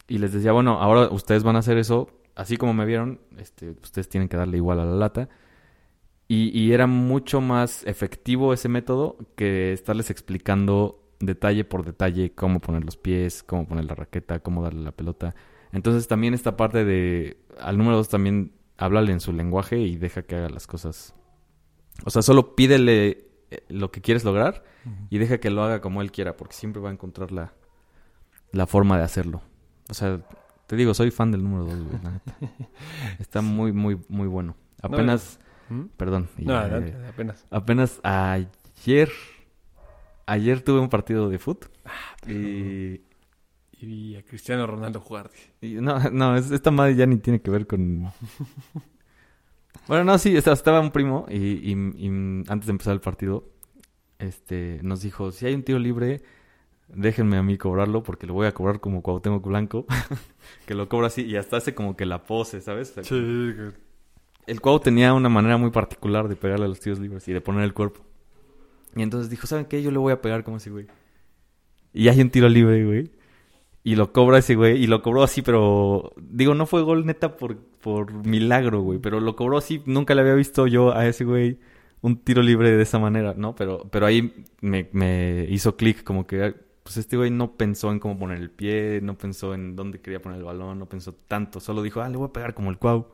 [0.08, 3.72] Y les decía, bueno, ahora ustedes van a hacer eso, así como me vieron, este,
[3.72, 5.30] ustedes tienen que darle igual a la lata.
[6.30, 12.60] Y, y era mucho más efectivo ese método que estarles explicando detalle por detalle cómo
[12.60, 15.36] poner los pies, cómo poner la raqueta, cómo darle la pelota.
[15.72, 20.24] Entonces también esta parte de, al número dos también háblale en su lenguaje y deja
[20.24, 21.14] que haga las cosas.
[22.06, 23.27] O sea, solo pídele
[23.70, 24.64] lo que quieres lograr
[25.10, 27.54] y deja que lo haga como él quiera, porque siempre va a encontrar la,
[28.52, 29.42] la forma de hacerlo.
[29.90, 30.20] O sea,
[30.68, 32.00] te digo, soy fan del número 2, güey.
[33.20, 34.56] Está muy, muy, muy bueno.
[34.82, 35.84] Apenas, ¿Mm?
[35.98, 37.46] perdón, No, eh, adelante, apenas.
[37.50, 39.10] apenas ayer,
[40.26, 41.70] ayer tuve un partido de fútbol.
[42.28, 43.02] y,
[43.80, 45.30] Y a Cristiano Ronaldo jugar.
[45.62, 48.12] y no, no, es- esta madre ya ni tiene que ver con...
[49.88, 52.08] Bueno, no, sí, estaba, un primo y, y- y
[52.50, 53.46] antes de empezar el partido,
[54.20, 56.22] este, nos dijo, si hay un tiro libre,
[56.90, 59.86] déjenme a mí cobrarlo porque lo voy a cobrar como Cuauhtémoc Blanco,
[60.68, 62.92] que lo cobra así y hasta hace como que la pose, ¿sabes?
[62.92, 63.06] O sea,
[64.48, 67.42] El Cuau tenía una manera muy particular de pegarle a los tiros libres y de
[67.42, 68.02] poner el cuerpo.
[68.96, 69.84] Y entonces dijo, ¿saben qué?
[69.84, 70.88] Yo le voy a pegar como ese güey.
[71.94, 73.12] Y hay un tiro libre, güey.
[73.88, 74.84] Y lo cobra ese güey.
[74.84, 76.12] Y lo cobró así, pero...
[76.18, 79.00] Digo, no fue gol neta por, por milagro, güey.
[79.00, 79.82] Pero lo cobró así.
[79.86, 81.58] Nunca le había visto yo a ese güey
[82.02, 83.56] un tiro libre de esa manera, ¿no?
[83.56, 86.54] Pero, pero ahí me, me hizo clic como que...
[86.84, 89.00] Pues este güey no pensó en cómo poner el pie.
[89.02, 90.80] No pensó en dónde quería poner el balón.
[90.80, 91.62] No pensó tanto.
[91.62, 93.08] Solo dijo, ah, le voy a pegar como el Cuau.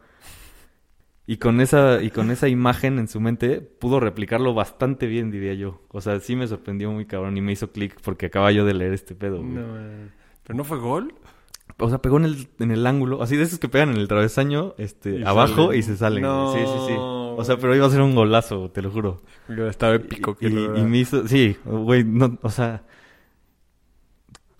[1.28, 5.54] Y con esa, y con esa imagen en su mente pudo replicarlo bastante bien, diría
[5.54, 5.84] yo.
[5.90, 8.74] O sea, sí me sorprendió muy cabrón y me hizo clic porque acaba yo de
[8.74, 9.38] leer este pedo.
[9.38, 9.54] güey.
[9.54, 11.14] No, ¿Pero no fue gol?
[11.80, 14.08] O sea, pegó en el, en el ángulo, así de esos que pegan en el
[14.08, 16.22] travesaño, este, Y abajo y se salen.
[16.22, 16.94] No, Sí, sí, sí.
[16.98, 19.22] O sea, pero iba a ser un golazo, te lo juro.
[19.50, 20.32] Yo Estaba épico.
[20.32, 22.84] Y, que y- lo- y me hizo, sí, güey, no, o sea,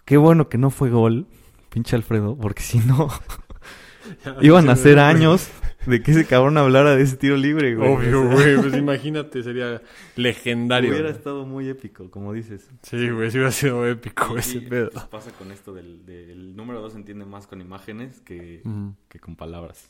[0.06, 1.28] qué bueno que no fue gol,
[1.69, 3.10] pinche Alfredo, porque si no,
[4.41, 5.50] iban a ser años
[5.86, 7.89] de que ese cabrón hablara de ese tiro libre, güey.
[7.91, 8.56] Obvio, güey.
[8.62, 9.82] Pues imagínate, sería
[10.15, 10.91] legendario.
[10.91, 11.17] Hubiera güey.
[11.17, 12.69] estado muy épico, como dices.
[12.84, 14.89] Sí, güey, sí hubiera sido épico ese Sí, pedo.
[14.91, 18.96] pues pasa con esto del, del número dos se entiende más con imágenes que, Ujú.
[19.10, 19.89] que con palabras.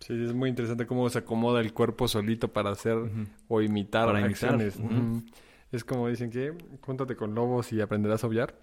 [0.00, 3.26] Sí, es muy interesante cómo se acomoda el cuerpo solito para hacer Ujú.
[3.48, 4.76] o imitar Para imitar, acciones.
[4.76, 4.86] ujú.
[4.86, 5.22] Ujú.
[5.70, 6.52] Es como dicen que
[6.82, 8.54] júntate con lobos y aprenderás a obviar.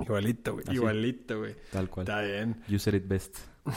[0.00, 0.64] Igualito, güey.
[0.70, 1.54] Igualito, güey.
[1.70, 2.04] Tal cual.
[2.08, 2.56] Está bien.
[2.66, 3.38] You said it best.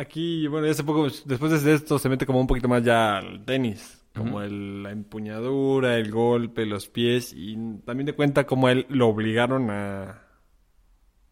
[0.00, 3.18] Aquí, bueno, ya hace poco, después de esto se mete como un poquito más ya
[3.18, 4.00] al tenis.
[4.14, 7.32] Como el- la empuñadura, el golpe, los pies.
[7.36, 10.22] Y también te cuenta cómo él lo obligaron a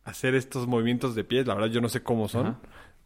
[0.05, 1.47] hacer estos movimientos de pies.
[1.47, 2.59] La verdad yo no sé cómo son.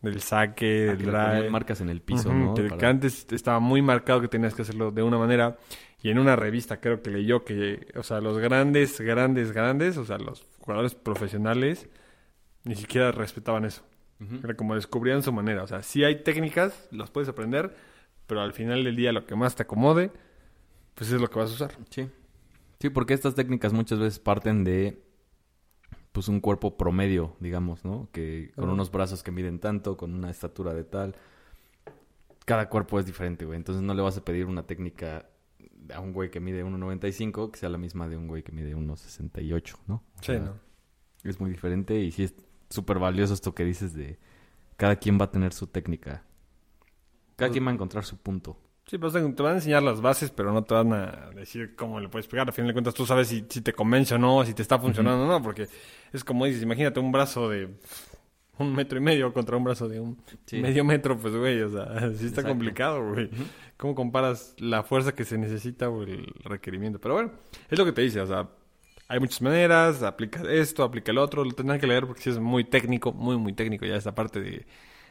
[0.03, 1.51] Del saque, Ah, del drive.
[1.51, 2.55] marcas en el piso, ¿no?
[2.55, 5.59] que, Para- que antes estaba muy marcado que tenías que hacerlo de una manera.
[6.03, 10.07] Y en una revista creo que leyó que, o sea, los grandes, grandes, grandes, o
[10.07, 11.87] sea, los jugadores profesionales,
[12.65, 13.83] ni siquiera respetaban eso.
[14.21, 14.37] Ujú.
[14.45, 15.63] Era como descubrían su manera.
[15.63, 17.75] O sea, sí hay técnicas, los puedes aprender,
[18.27, 20.11] pero al final del día lo que más te acomode,
[20.95, 21.73] pues es lo que vas a usar.
[21.91, 22.09] Sí.
[22.79, 25.03] Sí, porque estas técnicas muchas veces parten de
[26.13, 28.09] pues un cuerpo promedio, digamos, ¿no?
[28.13, 31.15] Que con unos brazos que miden tanto, con una estatura de tal.
[32.45, 33.57] Cada cuerpo es diferente, güey.
[33.57, 35.29] Entonces no le vas a pedir una técnica
[35.95, 38.75] a un güey que mide 1.95 que sea la misma de un güey que mide
[38.75, 39.95] 1.68, ¿no?
[39.97, 40.55] O Sí, sea, ¿no?
[41.23, 42.35] Es muy diferente y sí es
[42.71, 44.19] súper valioso esto que dices de
[44.77, 46.23] cada quien va a tener su técnica.
[47.37, 48.57] Cada Pues- quien va a encontrar su punto.
[48.87, 52.01] Sí, pues te van a enseñar las bases, pero no te van a decir cómo
[52.01, 52.49] le puedes pegar.
[52.49, 54.79] Al final de cuentas, tú sabes si, si te convence o no, si te está
[54.81, 55.69] funcionando o no, porque
[56.13, 57.69] es como dices, imagínate un brazo de
[58.59, 60.61] un metro y medio contra un brazo de un Sí.
[60.61, 61.85] medio metro, pues güey, o sea,
[62.17, 62.49] sí está Exacto.
[62.49, 63.31] complicado, güey.
[63.77, 67.01] ¿Cómo comparas la fuerza que se necesita o el requerimiento?
[67.01, 67.31] Pero bueno,
[67.71, 68.49] es lo que te dice, o sea,
[69.11, 72.39] hay muchas maneras, aplica esto, aplica el otro, lo tendrán que leer porque sí es
[72.39, 74.67] muy técnico, muy, muy técnico ya esta parte de,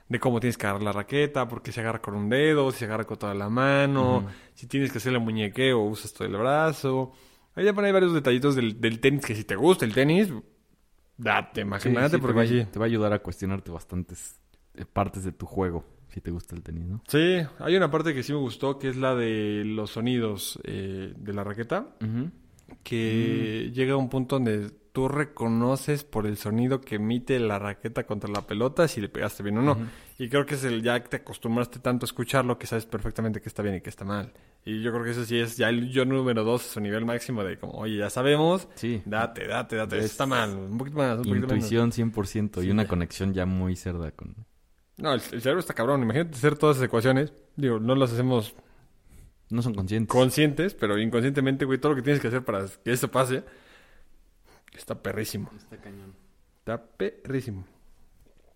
[0.07, 2.85] de cómo tienes que agarrar la raqueta, porque se agarra con un dedo, si se
[2.85, 7.11] agarra con toda la mano, si tienes que hacer el muñequeo, usas todo el brazo.
[7.55, 10.29] Ahí ya ponen varios detallitos del, del tenis que si te gusta el tenis,
[11.17, 12.65] date, imagínate, sí, porque va, a- sí.
[12.71, 14.39] te va a ayudar a cuestionarte bastantes
[14.75, 17.03] eh, partes de tu juego, si te gusta el tenis, ¿no?
[17.07, 21.13] Sí, hay una parte que sí me gustó, que es la de los sonidos eh,
[21.17, 21.95] de la raqueta,
[22.83, 28.05] que llega a un punto donde tú reconoces por el sonido que emite la raqueta
[28.05, 29.77] contra la pelota si le pegaste bien o no.
[30.17, 33.41] Y creo que es el ya que te acostumbraste tanto a escucharlo que sabes perfectamente
[33.41, 34.33] que está bien y que está mal.
[34.65, 37.43] Y yo creo que eso sí es ya el yo número dos, su nivel máximo
[37.43, 39.01] de como, oye, ya sabemos, Sí.
[39.05, 41.71] date, date, date, Es está mal, un poquito más, un poquito menos.
[41.71, 44.35] Intuición 100% y una conexión ya muy cerda con...
[44.97, 46.01] No, el, el cerebro está cabrón.
[46.03, 47.31] Imagínate hacer todas esas ecuaciones.
[47.55, 48.53] Digo, no las hacemos
[49.49, 50.11] No son conscientes.
[50.11, 53.43] conscientes, pero inconscientemente, güey, todo lo que tienes que hacer para que eso pase
[54.75, 55.49] está perrísimo.
[55.57, 56.13] Está cañón.
[56.59, 57.65] Está perrísimo.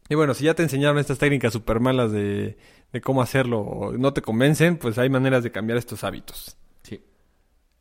[0.09, 2.57] Y bueno, si ya te enseñaron estas técnicas súper malas de,
[2.91, 6.57] de cómo hacerlo o no te convencen, pues hay maneras de cambiar estos hábitos.
[6.83, 7.01] Sí.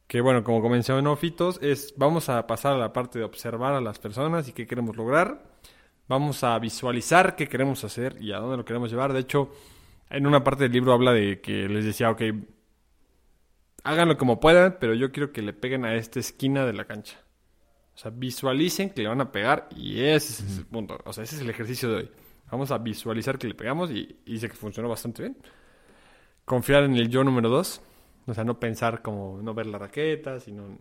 [0.06, 3.80] Que bueno, como mencionó Fitos, es vamos a pasar a la parte de observar a
[3.80, 5.50] las personas y qué queremos lograr.
[6.08, 9.12] Vamos a visualizar qué queremos hacer y a dónde lo queremos llevar.
[9.12, 9.50] De hecho,
[10.10, 12.22] en una parte del libro habla de que les decía, ok,
[13.84, 17.18] háganlo como puedan, pero yo quiero que le peguen a esta esquina de la cancha.
[17.94, 20.98] O sea, visualicen que le van a pegar y ese es el punto.
[21.04, 22.10] O sea, ese es el ejercicio de hoy.
[22.50, 25.36] Vamos a visualizar que le pegamos y, dice que funcionó bastante bien.
[26.44, 27.82] Confiar en el yo número dos.
[28.26, 30.78] O sea, no pensar como no ver la raqueta, sino...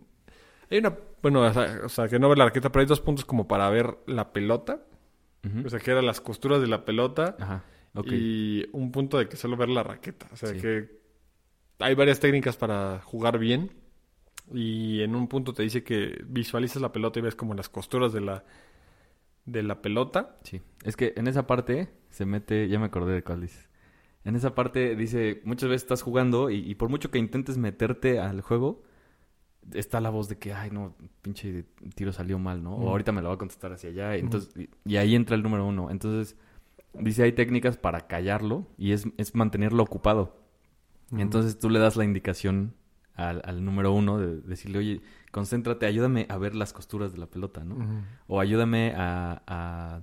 [0.70, 0.96] Hay una...
[1.20, 3.46] Bueno, o sea, o sea, que no ver la raqueta, pero hay dos puntos como
[3.46, 4.80] para ver la pelota.
[5.64, 7.36] O sea, que eran las costuras de la pelota.
[7.38, 7.64] Ajá.
[8.06, 10.28] Y un punto de que solo ver la raqueta.
[10.32, 10.60] O sea, Sí.
[10.60, 11.01] que
[11.82, 13.72] hay varias técnicas para jugar bien.
[14.52, 18.12] Y en un punto te dice que visualizas la pelota y ves como las costuras
[18.12, 18.44] de la,
[19.44, 20.38] de la pelota.
[20.42, 20.60] Sí.
[20.84, 22.68] Es que en esa parte se mete...
[22.68, 23.68] Ya me acordé de cuál dices.
[24.24, 25.40] En esa parte dice...
[25.44, 28.82] Muchas veces estás jugando y, y por mucho que intentes meterte al juego...
[29.74, 32.74] Está la voz de que, ay, no, pinche tiro salió mal, ¿no?
[32.74, 34.16] O ahorita me lo va a contestar hacia allá.
[34.16, 35.88] y Entonces, y, y ahí entra el número uno.
[35.88, 36.36] Entonces,
[36.94, 40.41] dice, hay técnicas para callarlo y es, es mantenerlo ocupado.
[41.12, 42.74] Y entonces tú le das la indicación
[43.14, 47.26] al, al número uno de decirle, oye, concéntrate, ayúdame a ver las costuras de la
[47.26, 47.76] pelota, ¿no?
[48.26, 50.02] O ayúdame a, a,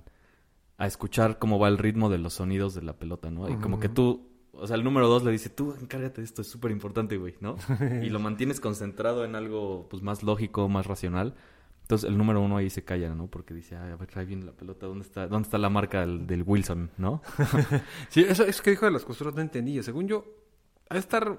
[0.78, 3.48] a escuchar cómo va el ritmo de los sonidos de la pelota, ¿no?
[3.48, 6.42] Y como que tú, o sea, el número dos le dice, tú encárgate de esto,
[6.42, 7.56] es súper importante, güey, ¿no?
[8.02, 11.34] y lo mantienes concentrado en algo, pues, más lógico, más racional.
[11.82, 13.26] Entonces el número uno ahí se calla, ¿no?
[13.26, 16.00] Porque dice, Ay, a ver, ahí viene la pelota, ¿dónde está, dónde está la marca
[16.00, 17.20] del, del Wilson, ¿no?
[18.10, 19.82] Sí, eso, eso que dijo de las costuras no entendí.
[19.82, 20.24] Según yo,
[20.90, 21.28] ha de estar...
[21.32, 21.36] Va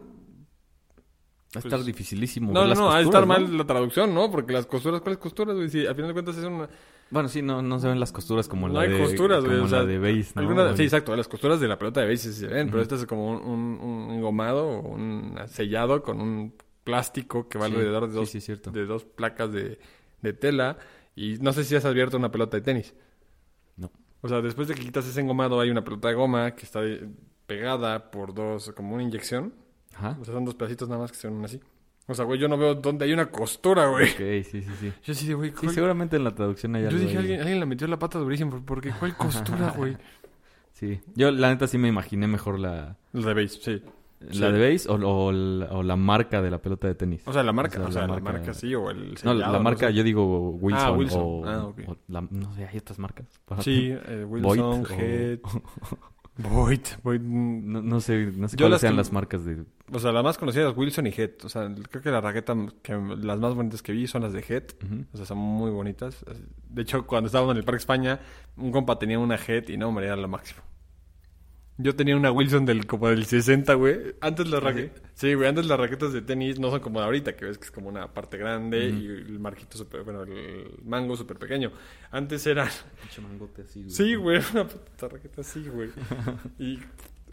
[1.56, 2.52] a estar Pues, dificilísimo.
[2.54, 3.28] No, no, no, ha de costuras, estar ¿no?
[3.28, 4.32] mal la traducción, ¿no?
[4.32, 5.70] Porque las costuras, ¿cuáles costuras, güey?
[5.70, 6.70] Si al final de cuentas es una...
[7.10, 9.00] Bueno, sí, no, no se ven las costuras como No la hay de...
[9.00, 9.56] costuras, güey.
[9.58, 10.42] como O sea, la de base, ¿no?
[10.42, 11.14] alguna- sí, exacto.
[11.14, 13.44] Las costuras de la pelota de base sí se ven, pero este es como un,
[13.44, 16.54] un, un engomado o un sellado con un
[16.86, 18.40] plástico que va Sí, alrededor de dos, sí,
[18.72, 19.78] de dos placas de,
[20.22, 20.78] de tela.
[21.18, 22.96] Y no sé si has abierto una pelota de tenis.
[23.76, 23.92] No.
[24.22, 26.80] O sea, después de que quitas ese engomado, hay una pelota de goma que está
[27.56, 29.54] pegada por dos, como una inyección.
[29.96, 30.18] Ajá.
[30.22, 31.60] O sea, son dos pedacitos nada más que se unen así.
[32.08, 34.10] O sea, güey, yo no veo dónde hay una costura, güey.
[34.10, 34.94] Ok, sí, sí, sí.
[35.04, 37.18] Yo sí de, güey, Sí, ¿cuál- seguramente en la traducción hay Yo algo dije, ahí.
[37.18, 39.98] alguien, alguien le metió la pata durísimo, porque ¿cuál costura, güey?
[40.74, 41.00] Sí.
[41.16, 43.84] Yo, la neta, sí me imaginé mejor la, El de base, sí.
[44.22, 44.40] la Sí.
[44.54, 47.22] de base o, o la, o la marca de la pelota de tenis.
[47.28, 49.18] O sea, la marca, O o sea, la la marca- marca, sí, o el no,
[49.18, 49.94] sellado, la marca, sé.
[49.94, 50.84] yo digo Wilson.
[50.88, 51.22] Ah, Wilson.
[51.24, 51.80] O, Ah, ok.
[51.88, 53.28] o la- no sé, hay otras marcas.
[53.60, 55.40] Sí, eh, Wilson, Head,
[56.50, 59.64] Void, Void, No, no sé, no sé Yo cuáles las sean que- las marcas de...
[59.94, 61.32] O sea, las más conocidas, Wilson y Head.
[61.44, 64.40] O sea, creo que la raqueta, que las más bonitas que vi son las de
[64.48, 64.64] Head.
[65.14, 66.24] O sea, son muy bonitas.
[66.70, 68.20] De hecho, cuando estábamos en el Parque España,
[68.58, 70.62] un compa tenía una Head y no, hombre, era lo máximo.
[71.78, 74.16] Yo tenía una Wilson del como del 60, güey.
[74.22, 75.02] Antes las ¿Ah, raquetas...
[75.16, 77.66] Sí, güey, antes las raquetas de tenis no son como de ahorita, que ves que
[77.66, 80.04] es como una parte grande y el marquito súper...
[80.04, 81.72] Bueno, el mango súper pequeño.
[82.12, 82.68] Antes eran...
[83.02, 83.92] Pinche mangote así, güey.
[83.92, 85.90] Sí, güey, una puta raqueta así, güey.
[86.60, 86.80] Y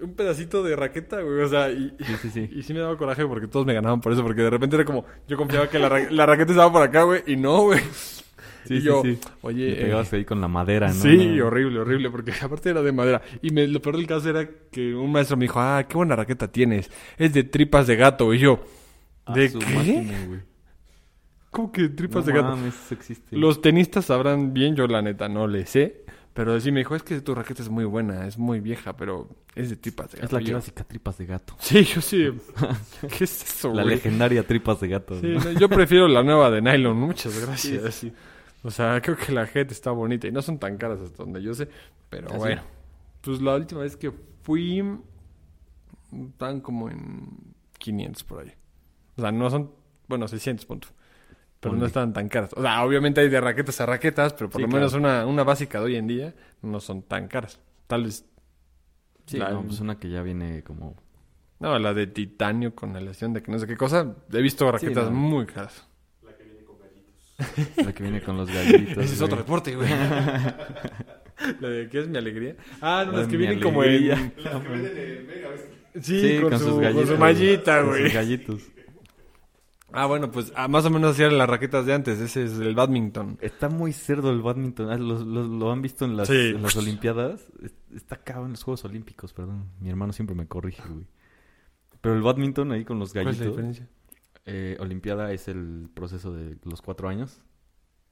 [0.00, 1.94] un pedacito de raqueta, güey, o sea, y...
[2.00, 2.48] Sí, sí, sí.
[2.52, 4.84] Y sí me daba coraje porque todos me ganaban por eso, porque de repente era
[4.86, 7.80] como, yo confiaba que la, ra- la raqueta estaba por acá, güey, y no, güey.
[8.66, 9.18] Sí, y yo, sí.
[9.42, 10.94] oye, Le pegabas ahí con la madera, ¿no?
[10.94, 11.46] sí, No.
[11.46, 13.22] horrible, horrible, porque aparte era de madera.
[13.42, 16.16] Y me, lo peor del caso era que un maestro me dijo, ah, qué buena
[16.16, 18.32] raqueta tienes, es de tripas de gato.
[18.34, 18.60] Y yo,
[19.34, 19.74] ¿de qué?
[19.74, 20.40] máquina, güey.
[21.50, 22.56] ¿Cómo que tripas No de gato?
[22.56, 23.36] mames, eso existe.
[23.36, 26.04] Los tenistas sabrán bien, yo la neta no le sé.
[26.34, 29.28] Pero sí me dijo, es que tu raqueta es muy buena, es muy vieja, pero
[29.56, 30.26] es de tripas de gato.
[30.38, 31.56] Es la clásica tripas de gato.
[31.60, 32.28] Sí, yo sí.
[33.18, 33.96] ¿Qué es eso, La güey?
[33.96, 35.18] legendaria tripas de gato.
[35.20, 37.92] Sí, yo prefiero la nueva de nylon, muchas gracias.
[37.94, 38.12] sí.
[38.62, 41.42] O sea, creo que la Head está bonita y no son tan caras hasta donde
[41.42, 41.68] yo sé.
[42.10, 42.62] Pero bueno,
[43.20, 44.10] pues la última vez que
[44.42, 44.82] fui,
[46.12, 48.52] están como en 500 por ahí.
[49.16, 49.70] O sea, no son,
[50.08, 50.92] bueno, 600 puntos.
[51.60, 52.50] Pero no están tan caras.
[52.56, 54.80] O sea, obviamente hay de raquetas a raquetas, pero por Sí, lo claro.
[54.80, 57.60] menos una, una básica de hoy en día no son tan caras.
[57.88, 58.24] Tal vez.
[59.26, 60.94] Sí, la- no, pues una que ya viene como...
[61.58, 64.14] No, la de titanio con aleación de que no sé qué cosa.
[64.32, 65.10] He visto raquetas no.
[65.10, 65.87] muy caras.
[67.84, 69.04] La que viene con los gallitos.
[69.04, 69.88] Ese es otro deporte, güey.
[71.60, 72.56] La de ¿qué es mi alegría?
[72.80, 74.08] Ah, no, las que vienen como en...
[74.08, 75.48] Las que venden en Mega.
[76.00, 77.08] Sí, Sí, con, con, su, sus con gallitos.
[77.08, 78.02] su mallita, Con güey.
[78.04, 78.62] sus gallitos.
[79.92, 82.18] Ah, bueno, pues ah, más o menos así eran las raquetas de antes.
[82.20, 83.38] Ese es el badminton.
[83.40, 84.90] Está muy cerdo el badminton.
[84.90, 86.52] Ah, ¿Lo, lo- lo han visto en las, Sí.
[86.54, 87.46] en las Olimpiadas?
[87.62, 89.70] Es- Está acá en los Juegos Olímpicos, perdón.
[89.80, 91.06] Mi hermano siempre me corrige, güey.
[92.02, 93.46] Pero el badminton ahí con los ¿Cuál es gallitos.
[93.46, 93.88] la diferencia?
[94.48, 97.40] Eh, Olimpiada es el proceso de los cuatro años.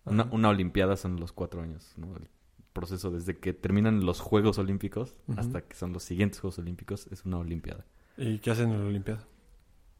[0.04, 2.14] Una, Olimpiada son los cuatro años, ¿no?
[2.16, 2.28] El
[2.72, 7.24] proceso desde que terminan los Juegos Olímpicos hasta que son los siguientes Juegos Olímpicos es
[7.24, 7.84] una Olimpiada.
[8.16, 9.24] ¿Y qué hacen en la Olimpiada?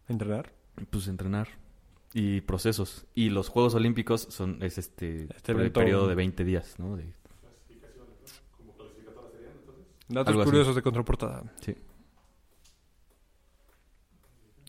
[0.09, 0.53] ¿Entrenar?
[0.91, 1.49] Pues entrenar
[2.15, 3.07] y procesos.
[3.15, 6.79] Y los Juegos Olímpicos son es este, Este por el evento- periodo de 20 días,
[6.79, 6.97] ¿no?
[6.97, 7.13] De-
[10.09, 10.51] Datos Algo así.
[10.51, 11.53] curiosos de contraportada.
[11.61, 11.75] sí.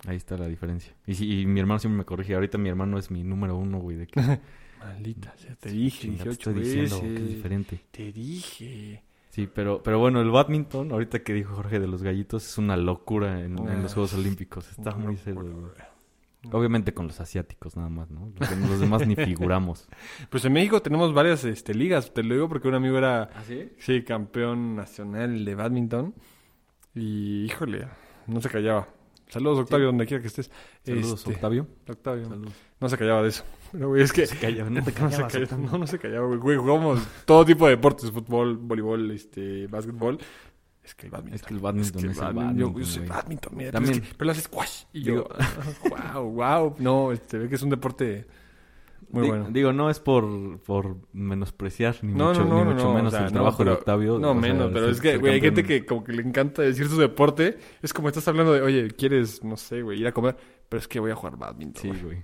[0.08, 0.93] Ahí está la diferencia.
[1.06, 2.34] Y, y mi hermano siempre me corrige.
[2.34, 3.98] Ahorita mi hermano es mi número uno, güey.
[3.98, 4.20] De que,
[4.80, 7.82] Maldita sea, te dije Chinga, te 18 estoy diciendo que es diferente.
[7.91, 9.04] Te dije.
[9.30, 12.76] Sí, pero, pero bueno, el badminton, ahorita que dijo Jorge de los gallitos, es una
[12.78, 14.67] locura en, en los Ah, Juegos Olímpicos.
[14.72, 15.72] Está muy cerdo, güey.
[16.52, 18.32] Obviamente con los asiáticos nada más, ¿no?
[18.39, 19.89] Los, dem- los demás ni figuramos.
[20.30, 22.13] Pues en México tenemos varias este, ligas.
[22.13, 23.72] Te lo digo porque un amigo era, ¿Ah, sí?
[23.80, 26.13] sí, campeón nacional de badminton.
[26.96, 27.88] Y, híjole,
[28.28, 28.88] no se callaba.
[29.30, 30.50] Saludos, Octavio, donde quiera que estés.
[30.84, 31.68] Saludos, Este, Octavio.
[31.88, 32.30] Octavio.
[32.30, 32.54] Saludos.
[32.80, 33.44] No se callaba de eso.
[33.72, 34.26] Pero, güey, es que...
[34.26, 35.70] Se calla, no te No se callabas, calla- Octavio.
[35.72, 36.40] no, no se callaba, güey.
[36.40, 38.10] Güey, jugamos todo tipo de deportes.
[38.12, 40.18] Fútbol, voleibol, este, básquetbol.
[40.84, 41.36] Es que el badminton.
[41.36, 43.72] Es que el badminton es, el badmin- badminton, yo, yo soy badminton, mira.
[43.72, 43.96] También.
[43.96, 44.84] Pero, es que- pero lo haces squash.
[44.94, 45.28] Y yo,
[46.13, 46.76] wow, wow.
[46.80, 48.26] No, este, ve que es un deporte
[49.10, 49.48] muy bueno.
[49.52, 52.93] Digo, no es por, por menospreciar ni No, mucho, no, no, ni no, mucho no,
[52.93, 54.20] menos o sea, el trabajo pero- de Octavio.
[54.20, 56.88] No, sea, menos, pero es que, güey, hay gente que como que le encanta decir
[56.88, 57.58] su deporte.
[57.82, 60.36] Es como estás hablando de, oye, ¿quieres, no sé, güey, ir a comer?
[60.70, 61.82] Pero es que voy a jugar badminton.
[61.82, 62.24] Sí, güey.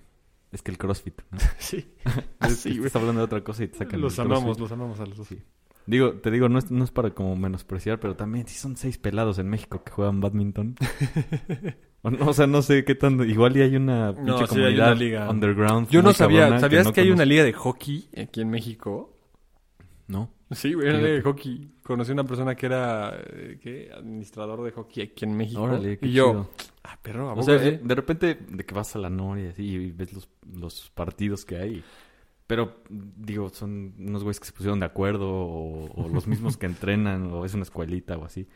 [0.52, 1.22] Es que el crossfit.
[1.58, 1.93] Sí.
[2.39, 2.88] Así, güey.
[2.88, 5.17] Estás hablando de otra cosa y te sacan Los el amamos, los amamos a los
[5.17, 5.28] dos.
[5.28, 5.39] Sí.
[5.86, 8.98] Digo, te digo, no es, no es para como menospreciar, pero también si son seis
[8.98, 10.76] pelados en México que juegan badminton.
[12.04, 13.20] o, sea, no sé qué tan...
[13.30, 15.30] Igual y hay una pinche No, sí, hay comunidad una liga.
[15.30, 15.89] underground.
[15.89, 19.18] Yo no sabía, ¿sabías no que hay una liga de hockey aquí en México?
[20.08, 20.30] No.
[20.52, 21.72] Sí, güey, liga de hockey.
[21.82, 23.89] Conocí a una persona que era, eh, ¿qué?
[23.94, 25.62] Administrador de hockey aquí en México.
[25.62, 26.50] Órale, qué y yo, chido.
[26.84, 29.63] ah, perro, ¿a O sea, eh, de repente de que vas a la Noria así,
[29.63, 31.84] y ves los, los partidos que hay.
[32.46, 36.66] Pero, digo, son unos güeyes que se pusieron de acuerdo o, o los mismos que
[36.68, 38.48] entrenan o es una escuelita o así.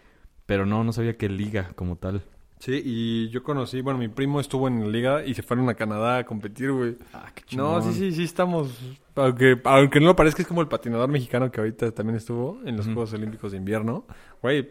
[0.45, 2.21] Pero no, no sabía que liga como tal.
[2.59, 5.75] Sí, y yo conocí, bueno, mi primo estuvo en la liga y se fueron a
[5.75, 6.95] Canadá a competir, güey.
[7.13, 8.69] Ah, qué No, sí, sí, sí estamos.
[9.15, 12.75] Aunque, aunque no lo parezca, es como el patinador mexicano que ahorita también estuvo en
[12.77, 12.85] los.
[12.85, 14.05] Juegos Olímpicos de Invierno.
[14.41, 14.69] Güey,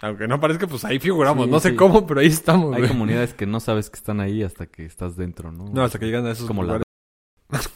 [0.00, 1.46] aunque no parezca, pues ahí figuramos.
[1.46, 1.76] Sí, no sé sí.
[1.76, 2.88] cómo, pero ahí estamos, Hay güey.
[2.90, 5.66] comunidades que no sabes que están ahí hasta que estás dentro, ¿no?
[5.72, 6.78] No, hasta que llegan a esos Como la,
[7.48, 7.70] lugares.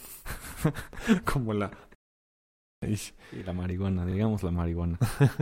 [1.25, 1.71] como la...
[2.81, 3.13] Ahí sí.
[3.31, 4.99] sí, la marihuana, digamos la marihuana.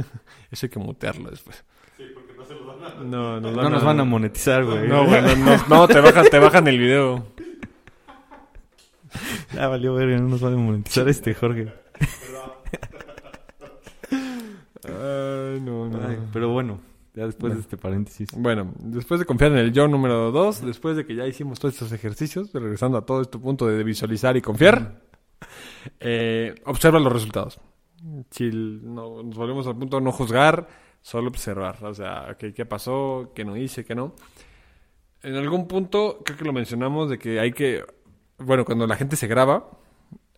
[0.51, 1.65] Eso hay que mutearlo después.
[2.01, 2.95] Sí, porque no se los van a...
[3.05, 4.89] No, nos No nos van a monetizar, güey.
[4.89, 7.27] No, güey, no, no, no, te bajan, te bajan el video.
[9.53, 11.73] Ya valió verga, no nos van a monetizar este, Jorge.
[14.85, 16.09] Ay, no, no.
[16.09, 16.81] Ay, pero bueno,
[17.15, 17.55] ya después Bueno.
[17.57, 18.29] de este paréntesis.
[18.37, 21.75] Bueno, después de confiar en el yo número 2, después de que ya hicimos todos
[21.75, 25.03] estos ejercicios, regresando a todo este punto de visualizar y confiar,
[25.99, 27.61] eh, observa los resultados.
[28.31, 30.69] Si no, nos volvemos al punto de no juzgar,
[31.03, 31.83] solo observar.
[31.85, 33.33] O sea, ok, ¿qué pasó?
[33.35, 33.85] ¿Qué no hice?
[33.85, 34.15] ¿Qué no?
[35.23, 37.85] En algún punto, creo que lo mencionamos, de que hay que,
[38.39, 39.71] bueno, cuando la gente se graba,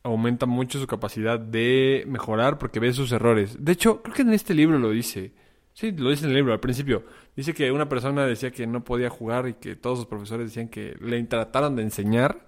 [0.02, 3.56] aumenta mucho su capacidad de mejorar porque ve sus errores.
[3.64, 5.32] De hecho, creo que en este libro lo dice.
[5.74, 7.04] Sí, lo dice en el libro al principio.
[7.34, 10.68] Dice que una persona decía que no podía jugar y que todos sus profesores decían
[10.68, 12.46] que le trataron de enseñar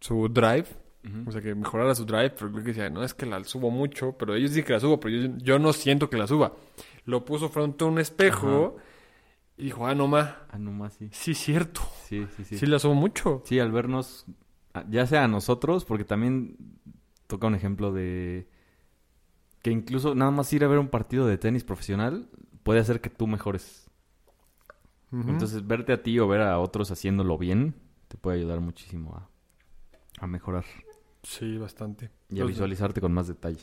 [0.00, 0.66] su drive.
[1.26, 3.70] O sea, que mejorara su drive, pero creo que decía, no es que la subo
[3.70, 6.52] mucho, pero ellos dicen que la subo, pero yo, yo no siento que la suba.
[7.06, 8.76] Lo puso frente a un espejo
[9.56, 11.08] y dijo, ah, no ma, Ah, nomás sí.
[11.10, 11.80] sí, cierto.
[12.04, 12.58] Sí, sí, sí.
[12.58, 13.42] Sí, la subo mucho.
[13.46, 14.26] Sí, al vernos,
[14.90, 16.56] ya sea a nosotros, porque también
[17.26, 18.46] toca un ejemplo de
[19.62, 22.28] que incluso nada más ir a ver un partido de tenis profesional
[22.62, 23.90] puede hacer que tú mejores.
[25.12, 27.74] Entonces, verte a ti o ver a otros haciéndolo bien
[28.08, 29.28] te puede ayudar muchísimo a,
[30.20, 30.64] a mejorar
[31.22, 32.10] Sí, bastante.
[32.28, 33.60] y a visualizarte con más detalle.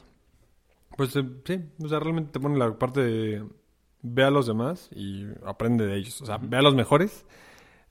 [0.96, 3.46] Pues eh, sí, o sea, realmente te pone la parte de
[4.02, 6.22] ve a los demás y aprende de ellos.
[6.22, 7.26] O sea, ve a los mejores.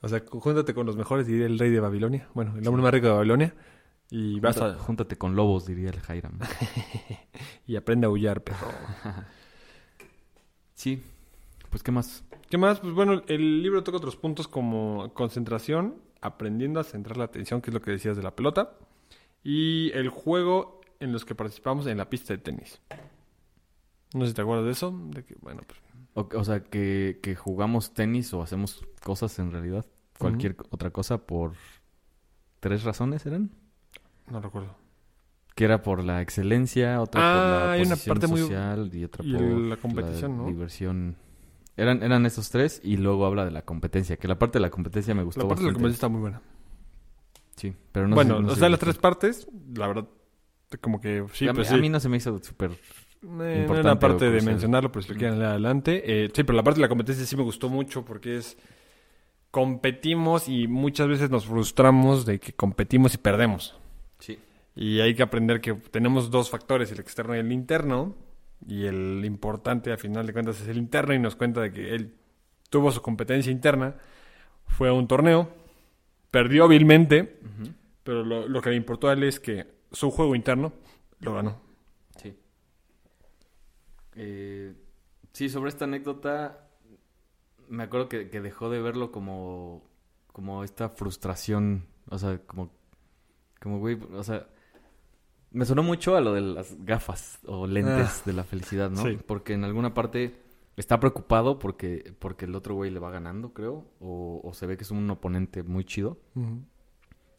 [0.02, 2.28] O sea, júntate con los mejores, diría el rey de Babilonia.
[2.34, 3.54] Bueno, el hombre más rico de Babilonia.
[4.10, 4.74] Y vas a...
[4.74, 6.38] Júntate con lobos, diría el Jairam.
[7.66, 8.68] Y aprende a aullar, perro.
[10.74, 11.02] sí,
[11.70, 12.24] pues ¿qué más?
[12.48, 12.78] ¿Qué más?
[12.78, 17.70] Pues bueno, el libro toca otros puntos como concentración, aprendiendo a centrar la atención, que
[17.70, 18.78] es lo que decías de la pelota.
[19.48, 22.80] Y el juego en los que participamos en la pista de tenis.
[24.12, 24.90] No sé si te acuerdas de eso.
[25.10, 25.78] De que, bueno, pues,
[26.14, 29.84] O, o sea, que, que jugamos tenis o hacemos cosas en realidad,
[30.18, 31.52] cualquier otra cosa, por
[32.60, 33.50] tres razones eran.
[34.30, 34.74] no recuerdo.
[35.54, 39.04] Que era por la excelencia, otra por Ah, la una posición parte muy- social y
[39.04, 40.46] otra y por la competición, ¿no?
[40.46, 41.16] diversión.
[41.76, 44.70] Eran, eran esos tres y luego habla de la competencia, que la parte de la
[44.70, 45.82] competencia me gustó La parte de la bastante.
[45.82, 46.40] competencia está muy buena.
[47.56, 50.06] Sí, pero no bueno, sé- no o sea, las tres partes, la verdad,
[50.80, 51.80] como que sí, a, mí, pues a sí.
[51.80, 52.70] mí no se me hizo súper...
[53.40, 56.02] Eh, no era parte de mencionarlo, pero si lo quieren leer adelante.
[56.04, 58.56] Eh, sí, pero la parte de la competencia sí me gustó mucho porque es...
[59.50, 63.74] Competimos y muchas veces nos frustramos de que competimos y perdemos.
[64.18, 64.38] Sí.
[64.74, 68.14] Y hay que aprender que tenemos dos factores, el externo y el interno.
[68.68, 71.14] Y el importante, al final de cuentas, es el interno.
[71.14, 72.12] Y nos cuenta de que él
[72.68, 73.94] tuvo su competencia interna.
[74.66, 75.48] Fue a un torneo.
[76.36, 77.40] Perdió hábilmente.
[78.02, 80.72] Pero lo, lo que le importó a él es que su juego interno
[81.20, 81.60] lo ganó.
[82.22, 82.36] Sí.
[84.14, 84.74] Eh,
[85.32, 86.68] sí, sobre esta anécdota,
[87.68, 89.82] me acuerdo que, que dejó de verlo como,
[90.32, 92.70] como esta frustración, o sea, como,
[93.60, 94.46] como, güey, o sea,
[95.52, 99.02] me sonó mucho a lo de las gafas o lentes Ah, de la felicidad, ¿no?
[99.02, 99.18] sí.
[99.26, 100.34] Porque en alguna parte
[100.76, 104.76] está preocupado porque, porque el otro güey le va ganando, creo, o, o se ve
[104.76, 106.18] que es un oponente muy chido.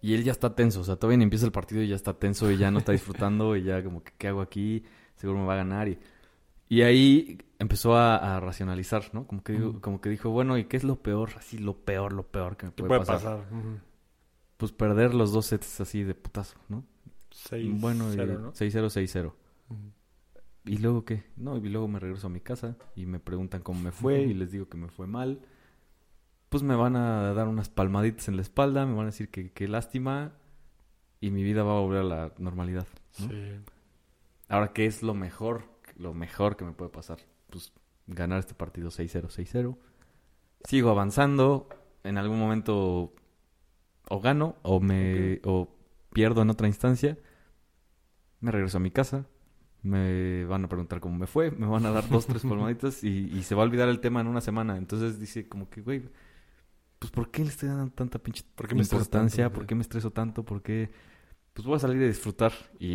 [0.02, 2.14] Y él ya está tenso, o sea, todavía ni empieza el partido y ya está
[2.14, 4.84] tenso y ya no está disfrutando y ya como que, ¿qué hago aquí?
[5.16, 5.98] Seguro me va a ganar y...
[6.70, 9.26] Y ahí empezó a, a racionalizar, ¿no?
[9.26, 9.80] Como que, digo- Ujú.
[9.82, 11.30] como que dijo, bueno, ¿y qué es lo peor?
[11.38, 13.38] Así, lo peor, lo peor que me ¿Qué puede, puede pasar.
[13.40, 13.54] pasar?
[13.58, 13.78] Ujú.
[14.58, 16.84] Pues perder los dos sets así de putazo, ¿no?
[17.32, 18.52] Seis, bueno, y cero, ¿no?
[18.52, 19.34] 6-0, 6-0.
[19.70, 19.80] Ujú.
[20.68, 21.24] ¿Y luego qué?
[21.38, 24.34] No, y luego me regreso a mi casa y me preguntan cómo me fue y
[24.34, 25.42] les digo que me fue mal.
[26.50, 29.52] Pues me van a dar unas palmaditas en la espalda, me van a decir que
[29.52, 30.34] qué lástima
[31.20, 32.88] y mi vida va a volver a la normalidad.
[33.20, 33.30] ¿no?
[33.30, 33.60] Sí.
[34.50, 35.66] Ahora, ¿qué es lo mejor?
[35.96, 37.20] Lo mejor que me puede pasar.
[37.50, 37.74] Pues
[38.06, 39.78] ganar este partido 6-0, 6-0.
[40.64, 41.70] Sigo avanzando.
[42.04, 43.14] En algún momento
[44.10, 45.76] o gano o me o
[46.14, 47.18] pierdo en otra instancia.
[48.40, 49.26] Me regreso a mi casa.
[49.88, 51.52] Me van a preguntar cómo me fue.
[51.52, 54.22] Me van a dar dos, tres palmaditas y, y se va a olvidar el tema
[54.22, 54.78] en una semana.
[54.78, 56.04] Entonces dice como que, güey,
[57.00, 59.46] pues ¿por qué le estoy dando tanta pinche ¿Por qué me estreso importancia?
[59.46, 59.56] tanto?
[59.60, 60.44] ¿Por qué me estreso tanto?
[60.44, 60.90] ¿Por qué?
[61.54, 62.52] Pues voy a salir a disfrutar.
[62.80, 62.88] Y,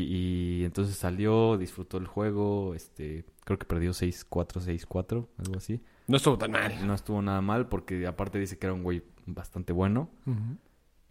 [0.61, 2.75] y entonces salió, disfrutó el juego.
[2.75, 5.81] Este, creo que perdió 6-4, 6-4, algo así.
[6.09, 6.87] No estuvo tan mal.
[6.87, 10.11] No estuvo nada mal porque aparte dice que era un güey bastante bueno.
[10.27, 10.59] Ujú.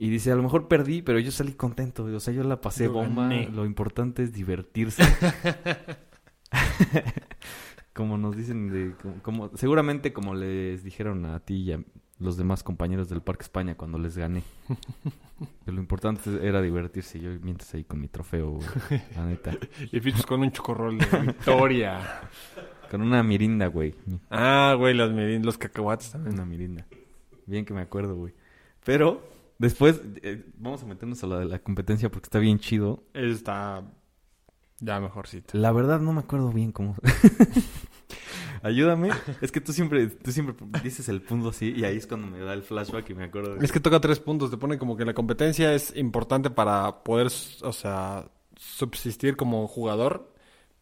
[0.04, 2.06] Y dice, a lo mejor perdí, pero yo salí contento.
[2.06, 3.24] O sea, yo la pasé Yo bomba.
[3.24, 3.50] gané.
[3.50, 5.04] Lo importante es divertirse.
[7.94, 11.84] como nos dicen, de, como, como- seguramente como les dijeron a ti y a
[12.20, 14.42] los demás compañeros del Parque España cuando les gané.
[15.66, 17.20] que lo importante era divertirse.
[17.20, 18.68] Yo mientras ahí con mi trofeo, güey,
[19.16, 19.52] la neta.
[19.92, 22.22] Y fichos con un chocorrol de victoria.
[22.90, 23.94] Con una mirinda, güey.
[24.32, 26.36] ah, güey, los, mirin- los cacahuates también.
[26.36, 26.86] Una mirinda.
[27.46, 28.34] Bien que me acuerdo, güey.
[28.84, 29.22] Pero
[29.62, 33.04] después eh, vamos a meternos a la de la competencia porque está bien chido.
[33.14, 33.84] Está
[34.80, 35.58] ya mejorcito.
[35.58, 36.96] La verdad no me acuerdo bien cómo.
[38.64, 39.10] Ayúdame.
[39.42, 42.40] Es que tú siempre, tú siempre dices el punto así y ahí es cuando me
[42.40, 43.56] da el flashback y me acuerdo.
[43.56, 43.66] De...
[43.66, 44.52] Es que toca tres puntos.
[44.52, 47.28] Te pone como que la competencia es importante para poder,
[47.62, 50.31] o sea, subsistir como jugador.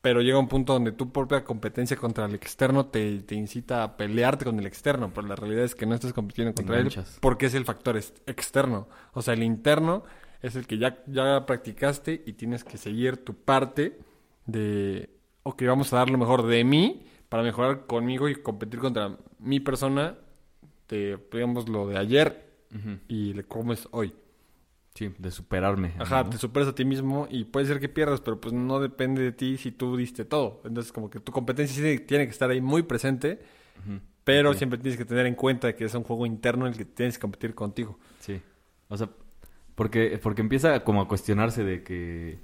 [0.02, 3.98] Pero llega un punto donde tu propia competencia contra el externo te, te incita a
[3.98, 5.12] pelearte con el externo.
[5.14, 6.88] Pero la realidad es que no estás compitiendo contra él
[7.20, 8.88] porque es el factor ex- externo.
[9.14, 10.04] O sea, el interno
[10.42, 14.00] es el que ya, ya practicaste y tienes que seguir tu parte
[14.46, 15.10] de,
[15.44, 19.60] ok, vamos a dar lo mejor de mí para mejorar conmigo y competir contra mi
[19.60, 20.16] persona
[20.88, 22.48] de, digamos, lo de ayer
[23.08, 24.14] y le cómo es hoy.
[25.00, 25.94] Sí, de superarme.
[25.98, 26.30] Ajá, ¿no?
[26.32, 29.32] te superas a ti mismo y puede ser que pierdas, pero pues no depende de
[29.32, 30.62] ti si tú diste todo.
[30.66, 33.40] Entonces, como que tu competencia sí tiene- que estar ahí muy presente,
[34.26, 36.84] pero siempre tienes que tener en cuenta que es un juego interno en el que
[36.84, 37.98] tienes que competir contigo.
[38.20, 38.42] Sí.
[38.90, 39.10] O sea,
[39.76, 42.40] porque, porque empieza como a cuestionarse de que.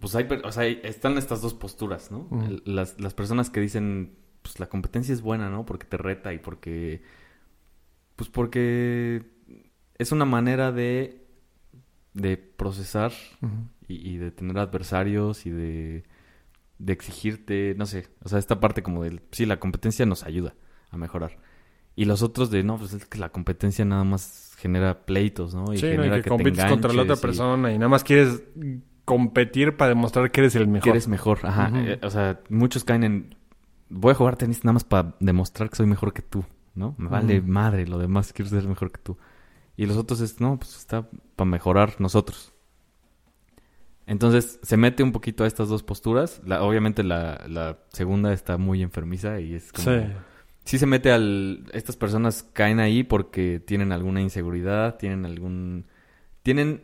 [0.00, 2.26] Pues hay, o sea, están estas dos posturas, ¿no?
[2.64, 5.66] Las, las personas que dicen, pues la competencia es buena, ¿no?
[5.66, 7.02] Porque te reta y porque.
[8.16, 9.33] Pues porque
[9.98, 11.26] es una manera de.
[12.12, 13.12] de procesar
[13.88, 16.04] y, y de tener adversarios y de,
[16.78, 20.54] de exigirte, no sé, o sea, esta parte como del, sí, la competencia nos ayuda
[20.90, 21.38] a mejorar.
[21.96, 25.72] Y los otros de, no, pues es que la competencia nada más genera pleitos, ¿no?
[25.72, 25.92] Y sí, ¿no?
[25.92, 28.42] genera y que, te compites contra la otra y persona y nada más quieres
[29.04, 30.84] competir para demostrar que eres el mejor.
[30.84, 31.70] Que eres mejor, ajá.
[31.74, 33.36] Eh, o sea, muchos caen en,
[33.88, 36.94] voy a jugar tenis nada más para demostrar que soy mejor que tú, ¿no?
[36.98, 39.16] Me vale madre lo demás, quiero ser mejor que tú.
[39.76, 42.52] Y los otros es, no, pues está para mejorar nosotros.
[44.06, 46.40] Entonces se mete un poquito a estas dos posturas.
[46.44, 49.84] La- obviamente la, la segunda está muy enfermiza y es como...
[49.84, 50.06] Sí.
[50.64, 51.64] Sí se mete al...
[51.72, 55.86] Estas personas caen ahí porque tienen alguna inseguridad, tienen algún...
[56.42, 56.82] Tienen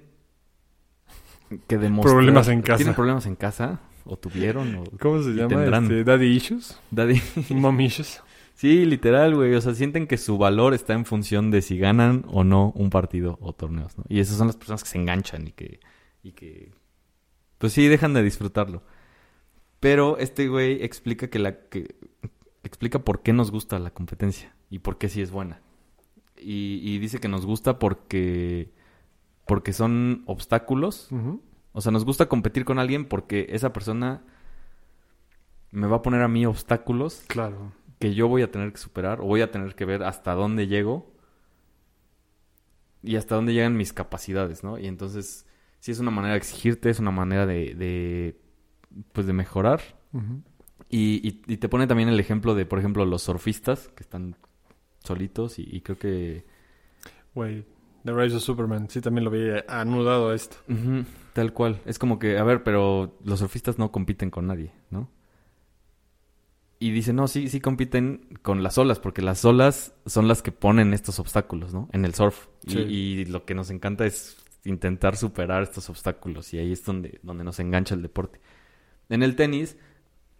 [1.66, 2.16] que demostrar...
[2.16, 2.76] Problemas en casa.
[2.76, 4.84] Tienen problemas en casa, o tuvieron, o...
[5.00, 5.64] ¿Cómo se llama?
[5.64, 6.78] Este, Daddy issues.
[6.90, 7.22] Daddy.
[7.50, 8.22] Mom issues.
[8.60, 9.54] Sí, literal, güey.
[9.54, 12.90] O sea, sienten que su valor está en función de si ganan o no un
[12.90, 14.04] partido o torneos, ¿no?
[14.06, 15.80] Y esas son las personas que se enganchan y que...
[16.22, 16.70] Y que...
[17.56, 18.82] Pues sí, dejan de disfrutarlo.
[19.80, 21.58] Pero este güey explica que la...
[21.70, 21.94] Que,
[22.62, 25.62] explica por qué nos gusta la competencia y por qué sí es buena.
[26.36, 28.74] Y, y dice que nos gusta porque...
[29.46, 31.08] Porque son obstáculos
[31.72, 34.22] o sea, nos gusta competir con alguien porque esa persona
[35.70, 37.72] me va a poner a mí obstáculos Claro.
[38.00, 40.66] Que yo voy a tener que superar o voy a tener que ver hasta dónde
[40.66, 41.12] llego
[43.02, 44.78] y hasta dónde llegan mis capacidades, ¿no?
[44.78, 45.46] Y entonces,
[45.78, 48.40] sí es una manera de exigirte, es una manera de, de
[49.12, 49.80] pues de mejorar.
[50.88, 54.36] Y, y- y te pone también el ejemplo de, por ejemplo, los surfistas que están
[55.04, 56.44] solitos y, y creo que...
[57.34, 57.64] Güey,
[58.04, 58.90] The Rise of Superman.
[58.90, 60.56] Sí, también lo vi anudado a esto.
[61.32, 61.80] Tal cual.
[61.86, 65.08] Es como que, a ver, pero los surfistas no compiten con nadie, ¿no?
[66.82, 70.50] Y dice, no, sí, sí compiten con las olas, porque las olas son las que
[70.50, 71.88] ponen estos obstáculos, ¿no?
[71.92, 72.46] En el surf.
[72.66, 72.78] Y, Sí.
[72.78, 76.52] y lo que nos encanta es intentar superar estos obstáculos.
[76.54, 78.40] Y ahí es donde, donde nos engancha el deporte.
[79.10, 79.76] En el tenis,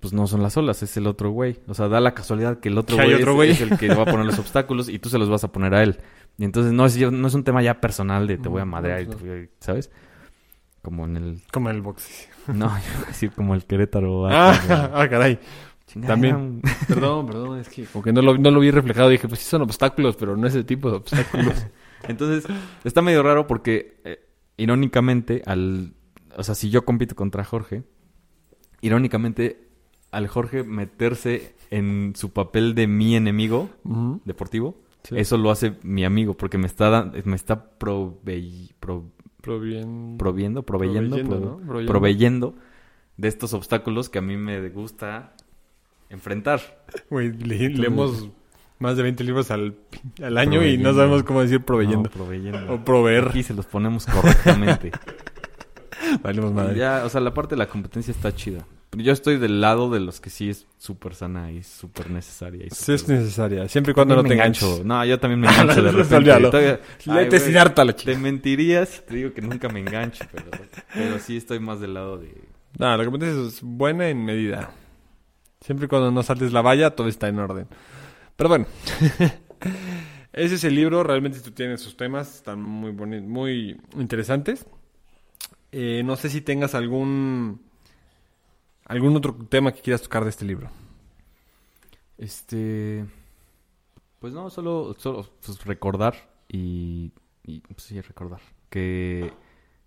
[0.00, 1.58] pues no son las olas, es el otro güey.
[1.66, 3.50] O sea, da la casualidad que el otro güey, otro es, güey.
[3.50, 5.74] es el que va a poner los obstáculos y tú se los vas a poner
[5.74, 5.98] a él.
[6.38, 8.68] Y entonces no es, no es un tema ya personal de te voy a Mm,
[8.70, 9.90] madrear y te voy a- ¿sabes?
[10.80, 11.42] Como en el...
[11.52, 12.28] Como en el box.
[12.46, 14.26] No, yo iba a decir como el Querétaro.
[14.30, 15.38] Ah, ah, caray.
[15.92, 16.62] Chingada, también.
[16.88, 19.08] Perdón, perdón, es que como que no lo, no lo vi reflejado.
[19.08, 21.66] Dije, pues sí son obstáculos, pero no ese tipo de obstáculos.
[22.08, 22.44] Entonces,
[22.84, 24.20] está medio raro porque, eh,
[24.56, 25.92] irónicamente, al...
[26.36, 27.82] O sea, si yo compito contra Jorge,
[28.80, 29.68] irónicamente,
[30.10, 33.68] al Jorge meterse en su papel de mi enemigo
[34.24, 35.14] deportivo, Sí.
[35.16, 39.06] eso lo hace mi amigo porque me está, me está provey- pro-
[39.42, 41.56] Provien- proviendo, proveyendo, Proveyendo, pro- ¿no?
[41.66, 41.90] Proveyendo.
[41.92, 42.54] proveyendo
[43.16, 45.32] de estos obstáculos que a mí me gusta
[46.10, 46.60] enfrentar.
[47.08, 48.28] Güey, le- leemos
[48.78, 49.74] más de 20 libros al,
[50.22, 52.04] al año y no sabemos cómo decir proveyendo.
[52.04, 52.72] No, proveyendo.
[52.74, 53.28] O proveer.
[53.28, 54.92] Aquí se los ponemos correctamente.
[56.22, 56.78] Valemos Y madre.
[56.78, 58.64] ya, o sea, la parte de la competencia está chida.
[58.88, 62.66] Pero yo estoy del lado de los que sí es súper sana y súper necesaria.
[62.66, 63.68] Y Sí es necesaria.
[63.68, 64.80] Siempre y cuando no te engancho.
[64.84, 66.32] No, yo también me engancho de repente.
[66.50, 68.12] Todavía- Ay, sin harta la chica.
[68.12, 70.46] Te mentiría si te digo que nunca me engancho, pero,
[70.92, 72.34] pero sí estoy más del lado de...
[72.78, 74.70] No, la competencia es buena en medida.
[75.60, 77.66] Siempre cuando no saltes la valla, todo está en orden.
[78.36, 78.66] Pero bueno.
[80.32, 81.02] Ese es el libro.
[81.02, 82.36] Realmente tú tienes sus temas.
[82.36, 84.66] Están muy boni- muy interesantes.
[85.72, 87.60] Eh, no sé si tengas algún...
[88.86, 90.70] Algún otro tema que quieras tocar de este libro.
[92.18, 93.04] Este...
[94.18, 96.14] Pues no, solo, solo pues, recordar
[96.48, 97.12] y,
[97.44, 99.32] y pues, sí, recordar que,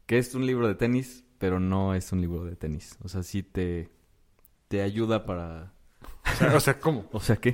[0.08, 2.98] que es un libro de tenis, pero no es un libro de tenis.
[3.04, 3.90] O sea, sí te,
[4.74, 5.72] te ayuda para...
[6.26, 7.08] O sea, o sea, ¿cómo?
[7.12, 7.54] O sea, ¿qué?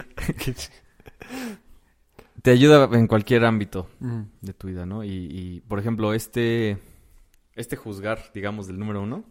[2.41, 3.89] te ayuda en cualquier ámbito
[4.39, 5.03] de tu vida, ¿no?
[5.03, 6.77] Y, y, por ejemplo, este,
[7.55, 9.25] este juzgar, digamos, del número uno,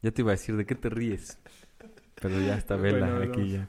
[0.00, 1.40] ya te iba a decir, ¿de qué te ríes?
[2.14, 3.68] Pero ya está Vela Bueno, aquí ya.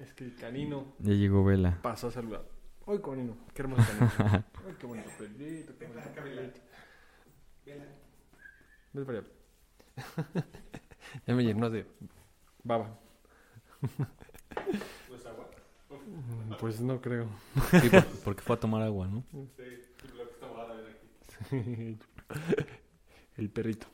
[0.00, 1.78] Es que el canino Ya llegó Vela.
[1.80, 2.44] pasó a saludar.
[2.86, 3.38] ¡Ay, canino!
[3.54, 4.12] ¡Qué hermoso canino!
[4.66, 5.72] ¡Ay, qué bonito pelito!
[5.78, 6.60] ¡Qué bonito pelito!
[8.92, 10.46] Ven para allá.
[11.26, 11.86] ya me llenó de
[12.64, 12.98] baba.
[16.60, 17.28] Pues no creo.
[17.70, 19.24] Sí, por- porque fue a tomar agua, ¿no?
[23.36, 23.86] El perrito.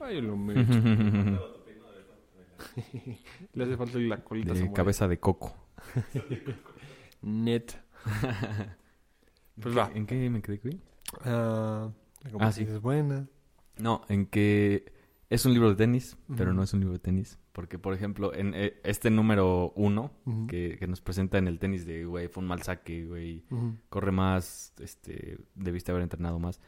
[0.00, 0.54] Ay, lo me...
[3.54, 4.52] Le hace falta la colita.
[4.52, 5.54] De cabeza de coco.
[7.22, 7.72] Net.
[9.60, 9.90] Pues va.
[9.94, 10.80] ¿En qué me quedé, güey?
[11.24, 11.90] Ah,
[12.22, 12.72] la competencia sí.
[12.72, 13.28] es buena.
[13.78, 14.92] No, en que
[15.30, 17.38] es un libro de tenis, pero no es un libro de tenis.
[17.52, 20.10] Porque, por ejemplo, en eh, este número uno
[20.48, 23.44] que, que nos presenta en el tenis de, güey, fue un mal saque, güey,
[23.90, 26.60] corre más, este, debiste haber entrenado más.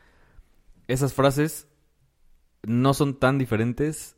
[0.89, 1.69] Esas frases
[2.63, 4.17] no son tan diferentes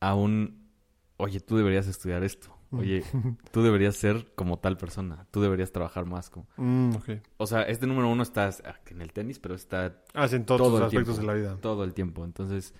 [0.00, 0.68] a un,
[1.16, 2.56] oye, tú deberías estudiar esto.
[2.70, 3.04] Oye,
[3.52, 5.26] tú deberías ser como tal persona.
[5.30, 6.48] Tú deberías trabajar más como...
[6.56, 6.96] Mm.
[7.36, 8.50] O sea, este número uno está
[8.90, 11.20] en el tenis, pero está Hacen todos Todo los aspectos tiempo.
[11.20, 11.60] de la vida.
[11.60, 12.24] todo el tiempo.
[12.24, 12.74] Entonces,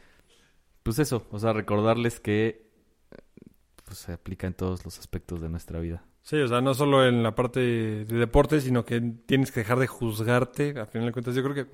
[0.84, 2.70] pues eso, o sea, recordarles que
[3.10, 3.16] eh,
[3.84, 6.04] pues, se aplica en todos los aspectos de nuestra vida.
[6.22, 9.78] Sí, o sea, no solo en la parte de deporte, sino que tienes que dejar
[9.78, 10.78] de juzgarte.
[10.78, 11.66] A final de cuentas, yo creo que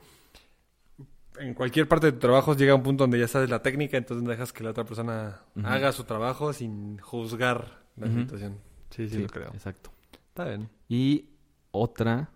[1.41, 4.27] en cualquier parte de tu trabajo llega un punto donde ya sabes la técnica, entonces
[4.27, 8.59] dejas que la otra persona haga su trabajo sin juzgar la situación.
[8.91, 9.51] Sí, sí, lo creo.
[9.55, 9.91] Exacto.
[10.29, 10.69] Está bien.
[10.89, 11.31] Y
[11.71, 12.31] otra.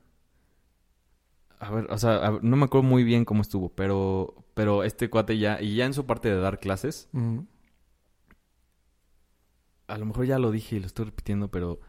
[1.59, 4.85] A ver, o sea, a ver, no me acuerdo muy bien cómo estuvo, pero, pero
[4.85, 7.09] este cuate ya, y ya en su parte de dar clases,
[9.87, 11.81] a lo mejor ya lo dije y lo estoy repitiendo, pero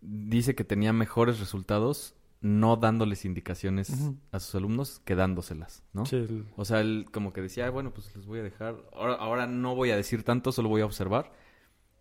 [0.00, 3.90] dice que tenía mejores resultados no dándoles indicaciones
[4.32, 6.06] a sus alumnos que dándoselas, ¿no?
[6.06, 8.76] Sí, el- O sea, él como que decía, "Ah, bueno, pues les voy a dejar,
[8.94, 11.32] ahora, ahora no voy a decir tanto, solo voy a observar.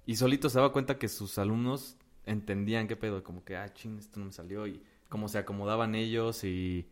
[0.05, 3.97] Y solito se daba cuenta que sus alumnos entendían qué pedo, como que, ah, ching,
[3.99, 6.87] esto no me salió, y cómo se acomodaban ellos, y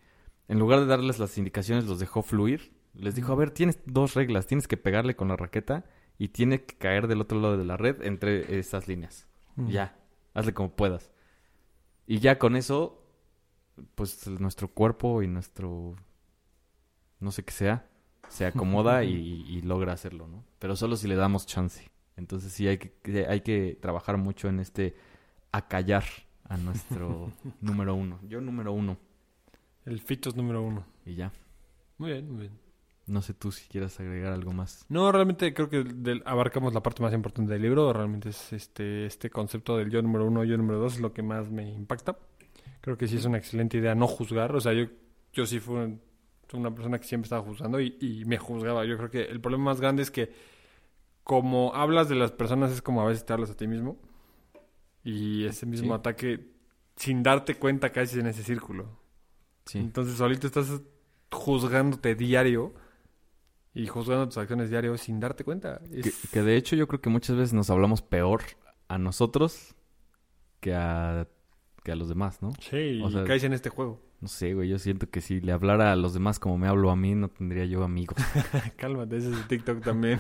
[0.49, 2.73] en lugar de darles las indicaciones, los dejó fluir.
[2.97, 5.85] Les dijo, a ver, tienes dos reglas, tienes que pegarle con la raqueta
[6.17, 9.27] y tiene que caer del otro lado de la red entre esas líneas.
[9.55, 9.69] Ujú.
[9.69, 9.95] Ya,
[10.33, 11.11] hazle como puedas.
[12.07, 13.03] Y ya con eso,
[13.95, 15.95] pues nuestro cuerpo y nuestro,
[17.19, 17.89] no sé qué sea,
[18.29, 19.13] se acomoda y,
[19.47, 20.43] y logra hacerlo, ¿no?
[20.59, 21.89] Pero solo si le damos chance.
[22.15, 24.95] Entonces sí hay que, hay que trabajar mucho en este
[25.51, 26.03] acallar
[26.45, 27.31] a nuestro
[27.61, 28.19] número uno.
[28.27, 28.97] Yo número uno.
[29.85, 30.83] El fitos número uno.
[31.05, 31.31] Y ya.
[31.97, 32.66] Muy bien, muy bien.
[33.07, 34.85] No sé tú si quieras agregar algo más.
[34.89, 37.91] No, realmente creo que del- abarcamos la parte más importante del libro.
[37.93, 41.23] Realmente es este, este concepto del yo número uno, yo número dos, es lo que
[41.23, 42.17] más me impacta.
[42.81, 44.53] Creo que sí es una excelente idea no juzgar.
[44.55, 44.85] O sea, yo,
[45.33, 46.01] yo sí fui un-
[46.53, 48.85] una persona que siempre estaba juzgando y, y me juzgaba.
[48.85, 50.31] Yo creo que el problema más grande es que
[51.23, 53.97] como hablas de las personas es como a veces te hablas a ti mismo.
[55.03, 55.99] Y ese mismo Sí.
[55.99, 56.51] ataque,
[56.97, 58.99] sin darte cuenta, caes en ese círculo.
[59.65, 59.77] Sí.
[59.79, 60.81] Entonces solito estás
[61.31, 62.73] juzgándote diario
[63.83, 65.79] y juzgando tus acciones diario sin darte cuenta.
[65.91, 68.41] Que, Es- que de hecho yo creo que muchas veces nos hablamos peor
[68.87, 69.75] a nosotros
[70.59, 71.27] que a,
[71.83, 72.51] que a los demás, ¿no?
[72.59, 74.01] Sí, o y caes en este juego.
[74.19, 76.89] No sé, güey, yo siento que si le hablara a los demás como me hablo
[76.89, 78.17] a mí, no tendría yo amigos.
[78.77, 80.19] Cálmate, ese es el TikTok también.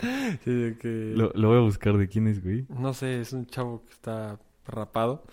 [0.44, 1.12] sí, de que...
[1.14, 2.66] lo, lo voy a buscar de quién es, güey.
[2.68, 5.24] No sé, es un chavo que está rapado.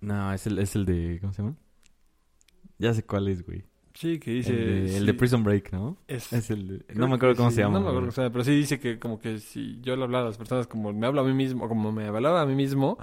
[0.00, 1.56] No, es el, es el de, ¿cómo se llama?
[2.78, 3.64] Ya sé cuál es, güey.
[3.98, 4.50] Sí, que dice...
[4.52, 5.96] el, de, el sí, de Prison Break, ¿no?
[6.06, 7.74] es- Es el No me acuerdo cómo sí, se llama.
[7.74, 8.04] No me acuerdo güey.
[8.08, 10.36] cómo se llama, pero sí dice que como que si yo le hablara a las
[10.36, 12.98] personas como me hablo a mí mismo, o como me hablaba a mí mismo,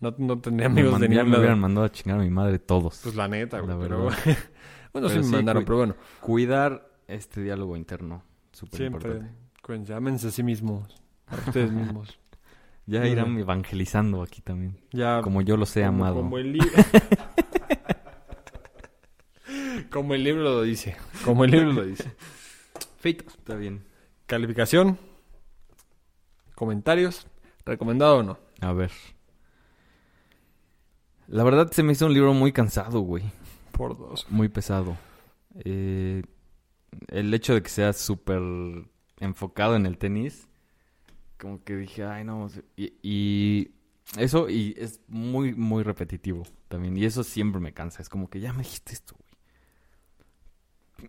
[0.00, 2.58] no, no tendría Me amigos de ningún me hubieran mandado a chingar a mi madre
[2.58, 3.00] todos.
[3.02, 4.08] Pues la neta, güey, La pero...
[4.94, 5.94] bueno, sí me mandaron, pero bueno.
[6.20, 8.22] Cuidar este diálogo interno,
[8.52, 9.30] súper importante.
[9.62, 12.18] cuídense, ámense a sí mismos, a ustedes mismos.
[12.90, 14.78] Ya irán evangelizando aquí también.
[14.92, 16.14] Ya, Como yo los he como, amado.
[16.22, 16.60] Como el, li-
[19.90, 20.96] como el libro lo dice.
[21.24, 22.12] Como el libro lo dice.
[22.98, 23.24] Feito.
[23.28, 23.84] Está bien.
[24.26, 24.98] Calificación.
[26.54, 27.26] Comentarios.
[27.64, 28.38] ¿Recomendado o no?
[28.60, 28.90] A ver.
[31.26, 33.24] La verdad se me hizo un libro muy cansado, güey.
[33.72, 34.26] Por dos.
[34.30, 34.96] Muy pesado.
[35.64, 36.22] Eh,
[37.08, 38.40] el hecho de que sea súper
[39.18, 40.48] enfocado en el tenis,
[41.38, 42.48] como que dije, ay, no.
[42.76, 43.70] Y, y
[44.16, 46.96] eso, y es muy, muy repetitivo también.
[46.96, 48.00] Y eso siempre me cansa.
[48.00, 49.27] Es como que ya me dijiste esto, güey.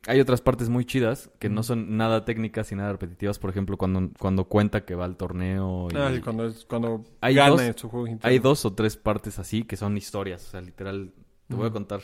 [0.07, 3.39] Hay otras partes muy chidas que no son nada técnicas y nada repetitivas.
[3.39, 5.87] Por ejemplo, cuando, cuando cuenta que va al torneo.
[5.91, 8.29] Y, Ah, sí, cuando, es- cuando Hay gana dos- en su juego interno.
[8.31, 10.45] hay dos o tres partes así que son historias.
[10.47, 11.11] O sea, literal,
[11.47, 12.01] te voy a contar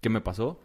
[0.00, 0.60] qué me pasó.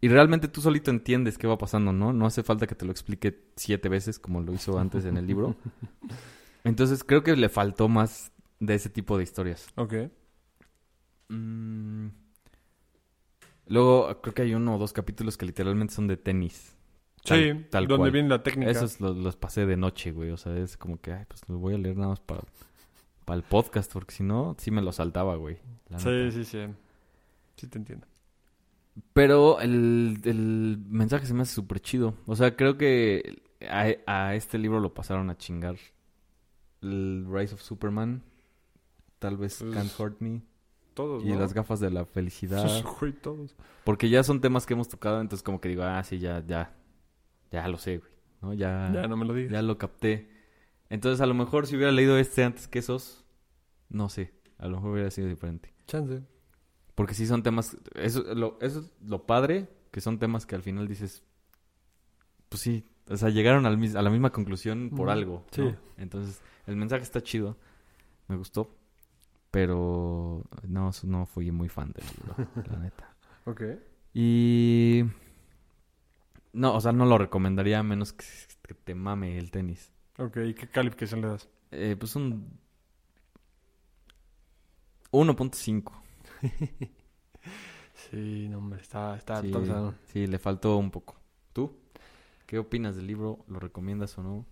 [0.00, 2.14] Y realmente tú solito entiendes qué va pasando, ¿no?
[2.14, 5.26] No hace falta que te lo explique siete veces como lo hizo antes en el
[5.26, 5.54] libro.
[6.64, 9.68] Entonces creo que le faltó más de ese tipo de historias.
[9.76, 9.94] Ok.
[11.28, 12.08] Mm.
[13.70, 16.76] Luego creo que hay uno o dos capítulos que literalmente son de tenis.
[17.24, 18.10] Tal- sí, tal donde cual.
[18.10, 18.70] viene la técnica.
[18.70, 20.30] Esos los, los pasé de noche, güey.
[20.30, 22.42] O sea, es como que, ay, pues los voy a leer nada más para,
[23.24, 25.56] para el podcast, porque si no, sí me lo saltaba, güey.
[25.96, 26.66] Sí, sí, sí.
[27.56, 28.06] Sí te entiendo.
[29.12, 32.14] Pero el, el mensaje se me hace súper chido.
[32.26, 35.76] O sea, creo que a, a este libro lo pasaron a chingar.
[36.82, 38.22] El Rise of Superman.
[39.20, 40.42] Tal vez Pues, Can't Hurt Me.
[41.00, 42.82] Todos, Y las gafas de la felicidad.
[43.00, 43.56] Güey, todos.
[43.84, 46.74] Porque ya son temas que hemos tocado, entonces como que digo, ah, sí, ya, ya.
[47.50, 48.10] Ya lo sé, güey.
[48.42, 48.52] ¿No?
[48.54, 49.52] Ya, Ya no me lo digas.
[49.52, 50.30] ya lo capté.
[50.88, 53.24] Entonces a lo mejor si hubiera leído este antes que esos,
[53.88, 54.32] no sé.
[54.58, 55.72] A lo mejor hubiera sido diferente.
[55.86, 56.22] Chance.
[56.94, 60.62] Porque sí son temas, eso, lo, eso es lo padre, que son temas que al
[60.62, 61.22] final dices,
[62.50, 65.46] pues sí, o sea, llegaron al a la misma conclusión por algo.
[65.56, 65.70] ¿no?
[65.70, 65.74] sí.
[65.96, 67.56] Entonces, el mensaje está chido,
[68.28, 68.76] me gustó,
[69.50, 72.36] pero no, no fui muy fan del libro,
[72.70, 73.16] la neta.
[73.44, 73.62] Ok.
[74.14, 75.04] Y...
[76.52, 78.24] No, o sea, no lo recomendaría a menos que,
[78.62, 79.92] que te mame el tenis.
[80.18, 81.48] Ok, ¿y qué calificación le das?
[81.72, 82.58] Eh, pues un
[85.12, 85.92] 1.5.
[87.94, 89.94] Sí, no, hombre, está, está Sí, tosado.
[90.06, 91.16] sí, le faltó un poco.
[91.52, 91.76] ¿Tú?
[92.46, 93.44] ¿Qué opinas del libro?
[93.48, 94.46] ¿Lo recomiendas o no?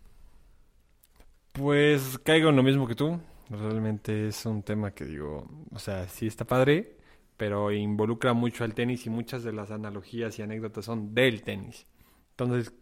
[1.52, 3.20] Pues caigo en lo mismo que tú.
[3.50, 6.96] Realmente es un tema que digo, o sea, sí está padre,
[7.36, 11.86] pero involucra mucho al tenis y muchas de las analogías y anécdotas son del tenis.
[12.32, 12.72] Entonces,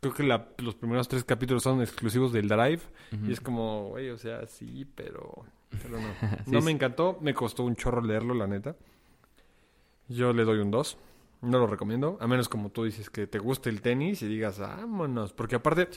[0.00, 2.80] creo que la- los primeros tres capítulos son exclusivos del Drive
[3.26, 5.44] y es como, güey, o sea, sí, pero,
[5.82, 6.08] pero no.
[6.44, 8.76] Sí, no me encantó, me costó un chorro leerlo, la neta.
[10.08, 10.98] Yo le doy un 2.
[11.42, 14.60] No lo recomiendo, a menos como tú dices que te guste el tenis y digas,
[14.60, 15.88] vámonos, porque aparte,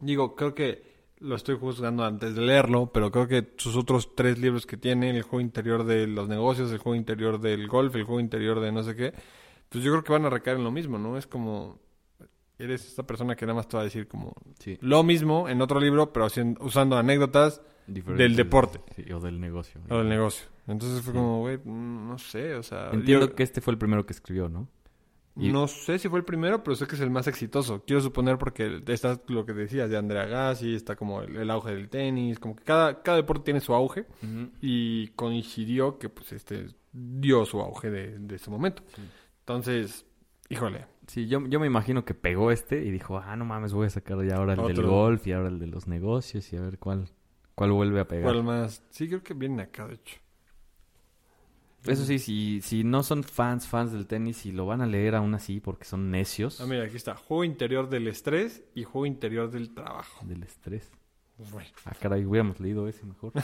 [0.00, 4.38] digo, creo que lo estoy juzgando antes de leerlo, pero creo que sus otros tres
[4.38, 8.04] libros que tiene, el juego interior de los negocios, el juego interior del golf, el
[8.04, 9.12] juego interior de no sé qué,
[9.68, 11.16] pues yo creo que van a recaer en lo mismo, ¿no?
[11.18, 11.78] Es como,
[12.58, 14.78] eres esta persona que nada más te va a decir como Sí.
[14.80, 18.80] lo mismo en otro libro, pero haciendo- usando anécdotas Del deporte.
[18.96, 19.80] Sí, o del negocio.
[19.90, 20.46] o del negocio.
[20.68, 21.18] Entonces fue Sí.
[21.18, 22.90] como, güey, no sé, o sea...
[22.92, 24.68] Entiendo yo- que este fue el primero que escribió, ¿no?
[25.36, 27.82] Y- No sé si fue el primero, pero sé que es el más exitoso.
[27.86, 31.74] Quiero suponer porque está lo que decías de Andrea Gassi, está como el, el auge
[31.74, 34.06] del tenis, como que cada, cada deporte tiene su auge
[34.60, 38.82] y coincidió que pues este dio su auge de, de ese momento.
[38.94, 39.02] Sí.
[39.40, 40.06] Entonces,
[40.48, 43.88] híjole, Sí, yo, yo me imagino que pegó este y dijo, ah, no mames, voy
[43.88, 46.60] a sacar ya ahora el del golf y ahora el de los negocios y a
[46.60, 47.08] ver cuál,
[47.56, 48.24] cuál vuelve a pegar.
[48.32, 48.84] ¿cuál más?
[48.90, 50.20] Sí, creo que vienen acá, de hecho.
[51.86, 55.14] Eso sí, si, si no son fans, fans del tenis y lo van a leer
[55.14, 57.14] aún así porque son necios Ah, mira, aquí está.
[57.16, 60.24] Juego interior del estrés y juego interior del trabajo.
[60.26, 60.90] del estrés.
[61.52, 61.66] Güey.
[61.86, 63.32] Ah, caray, hubiéramos leído ese mejor.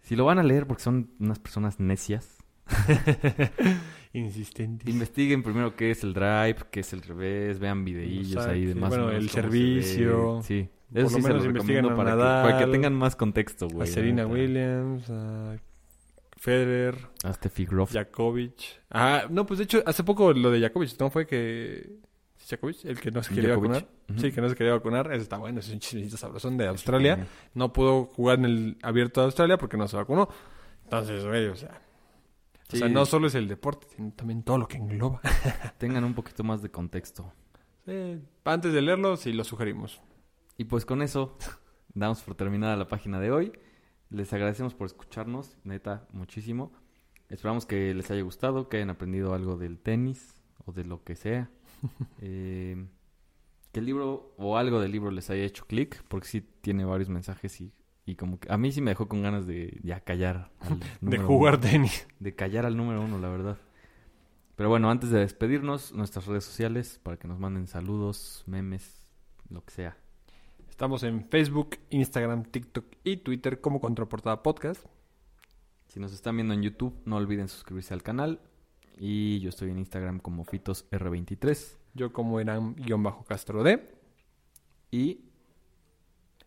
[0.00, 2.38] si lo van a leer porque son unas personas necias,
[4.12, 4.90] Insistente.
[4.90, 8.92] investiguen primero qué es el drive, qué es el revés, vean videillos ahí de más
[8.92, 10.40] o Bueno, menos el se servicio.
[10.42, 12.72] Sí, eso lo sí se menos lo investiguen recomiendo a para que, para que Nadal,
[12.72, 13.86] tengan más contexto, A güey.
[13.88, 14.26] la Serena.
[14.26, 15.56] Williams, a
[16.36, 17.66] Federer, A Steffi.
[17.66, 18.80] Djokovic.
[18.90, 21.10] Ah, no, pues de hecho, hace poco lo de Djokovic, ¿no?
[21.10, 21.98] Fue que...
[22.48, 22.84] ¿Djokovic?
[22.84, 23.72] El que no se quería Djokovic.
[23.72, 24.20] vacunar.
[24.20, 25.12] Sí, que no se quería vacunar.
[25.12, 27.16] Ese está bueno, es un chismecito sabrosón de Australia.
[27.16, 27.22] Sí.
[27.54, 30.28] No pudo jugar en el abierto de Australia porque no se vacunó.
[30.84, 31.82] Entonces, güey, o sea...
[32.72, 35.20] O sea, no solo es el deporte, sino también todo lo que engloba.
[35.78, 37.32] Tengan un poquito más de contexto.
[37.86, 40.02] Sí, antes de leerlo, sí lo sugerimos.
[40.58, 41.38] Y pues con eso
[41.94, 43.52] damos por terminada la página de hoy.
[44.10, 46.72] Les agradecemos por escucharnos, neta, muchísimo.
[47.30, 50.34] Esperamos que les haya gustado, que hayan aprendido algo del tenis
[50.66, 51.50] o de lo que sea.
[52.20, 52.86] Eh,
[53.70, 57.08] que el libro o algo del libro les haya hecho clic, porque sí tiene varios
[57.08, 57.72] mensajes y,
[58.04, 60.50] y como que a mí sí me dejó con ganas de ya callar.
[60.58, 61.60] al De jugar uno.
[61.60, 62.08] tenis.
[62.18, 63.58] de callar al número uno, la verdad.
[64.56, 69.06] Pero bueno, antes de despedirnos, nuestras redes sociales para que nos manden saludos, memes,
[69.50, 69.96] lo que sea.
[70.78, 74.86] Estamos en Facebook, Instagram, TikTok y Twitter como Contraportada Podcast.
[75.88, 78.38] Si nos están viendo en YouTube, no olviden suscribirse al canal.
[78.96, 81.78] Y yo estoy en Instagram como FitosR23.
[81.94, 83.90] Yo como Eran-Castro D.
[84.92, 85.22] Y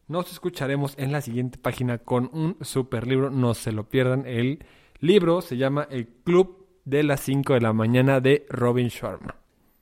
[0.07, 3.31] Nos escucharemos en la siguiente página con un super libro.
[3.31, 4.25] No se lo pierdan.
[4.25, 4.63] El
[5.01, 9.35] libro se llama El Club de las 5 de la mañana de Robin Sharma.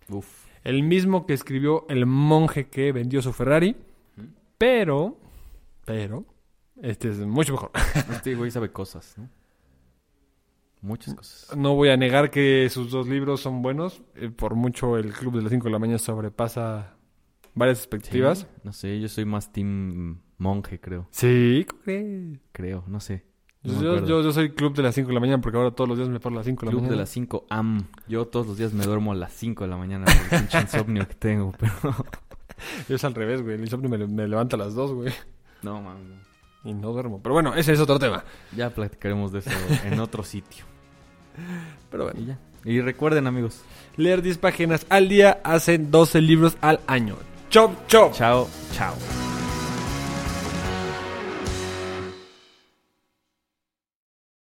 [0.09, 3.75] uff, El mismo que escribió El monje que vendió su Ferrari.
[4.59, 5.17] Pero,
[5.85, 6.25] pero,
[6.81, 7.71] este es mucho mejor.
[8.11, 9.29] este güey sabe cosas, ¿no?
[10.81, 11.57] Muchas cosas.
[11.57, 14.01] No voy a negar que sus dos libros son buenos.
[14.15, 16.97] eh, por mucho el Club de las 5 de la mañana sobrepasa
[17.55, 18.39] varias expectativas.
[18.39, 21.07] Sí, no sé, yo soy más team monje, creo.
[21.11, 21.65] Sí.
[22.51, 23.25] Creo, no sé.
[23.63, 25.97] No Yo, yo, soy Club de las 5 de la mañana porque ahora todos los
[25.97, 26.95] días me paro a las 5 de la Club mañana.
[26.95, 27.87] de las 5 AM.
[28.07, 30.59] Yo todos los días me duermo a las 5 de la mañana por el pinche
[30.61, 31.73] insomnio que tengo, pero...
[32.87, 33.55] Yo es al revés, güey.
[33.55, 35.13] El insomnio me, me levanta a las 2, güey.
[35.61, 36.19] No, mames.
[36.63, 37.21] Y no duermo.
[37.21, 38.23] Pero bueno, ese es otro tema.
[38.55, 39.49] Ya platicaremos de eso
[39.85, 40.65] en otro sitio.
[41.89, 42.19] Pero bueno.
[42.19, 42.39] Y ya.
[42.65, 43.61] Y recuerden, amigos.
[43.95, 47.15] Leer 10 páginas al día hacen 12 libros al año.
[47.49, 48.13] Chop, chop.
[48.13, 49.28] Chao, chao.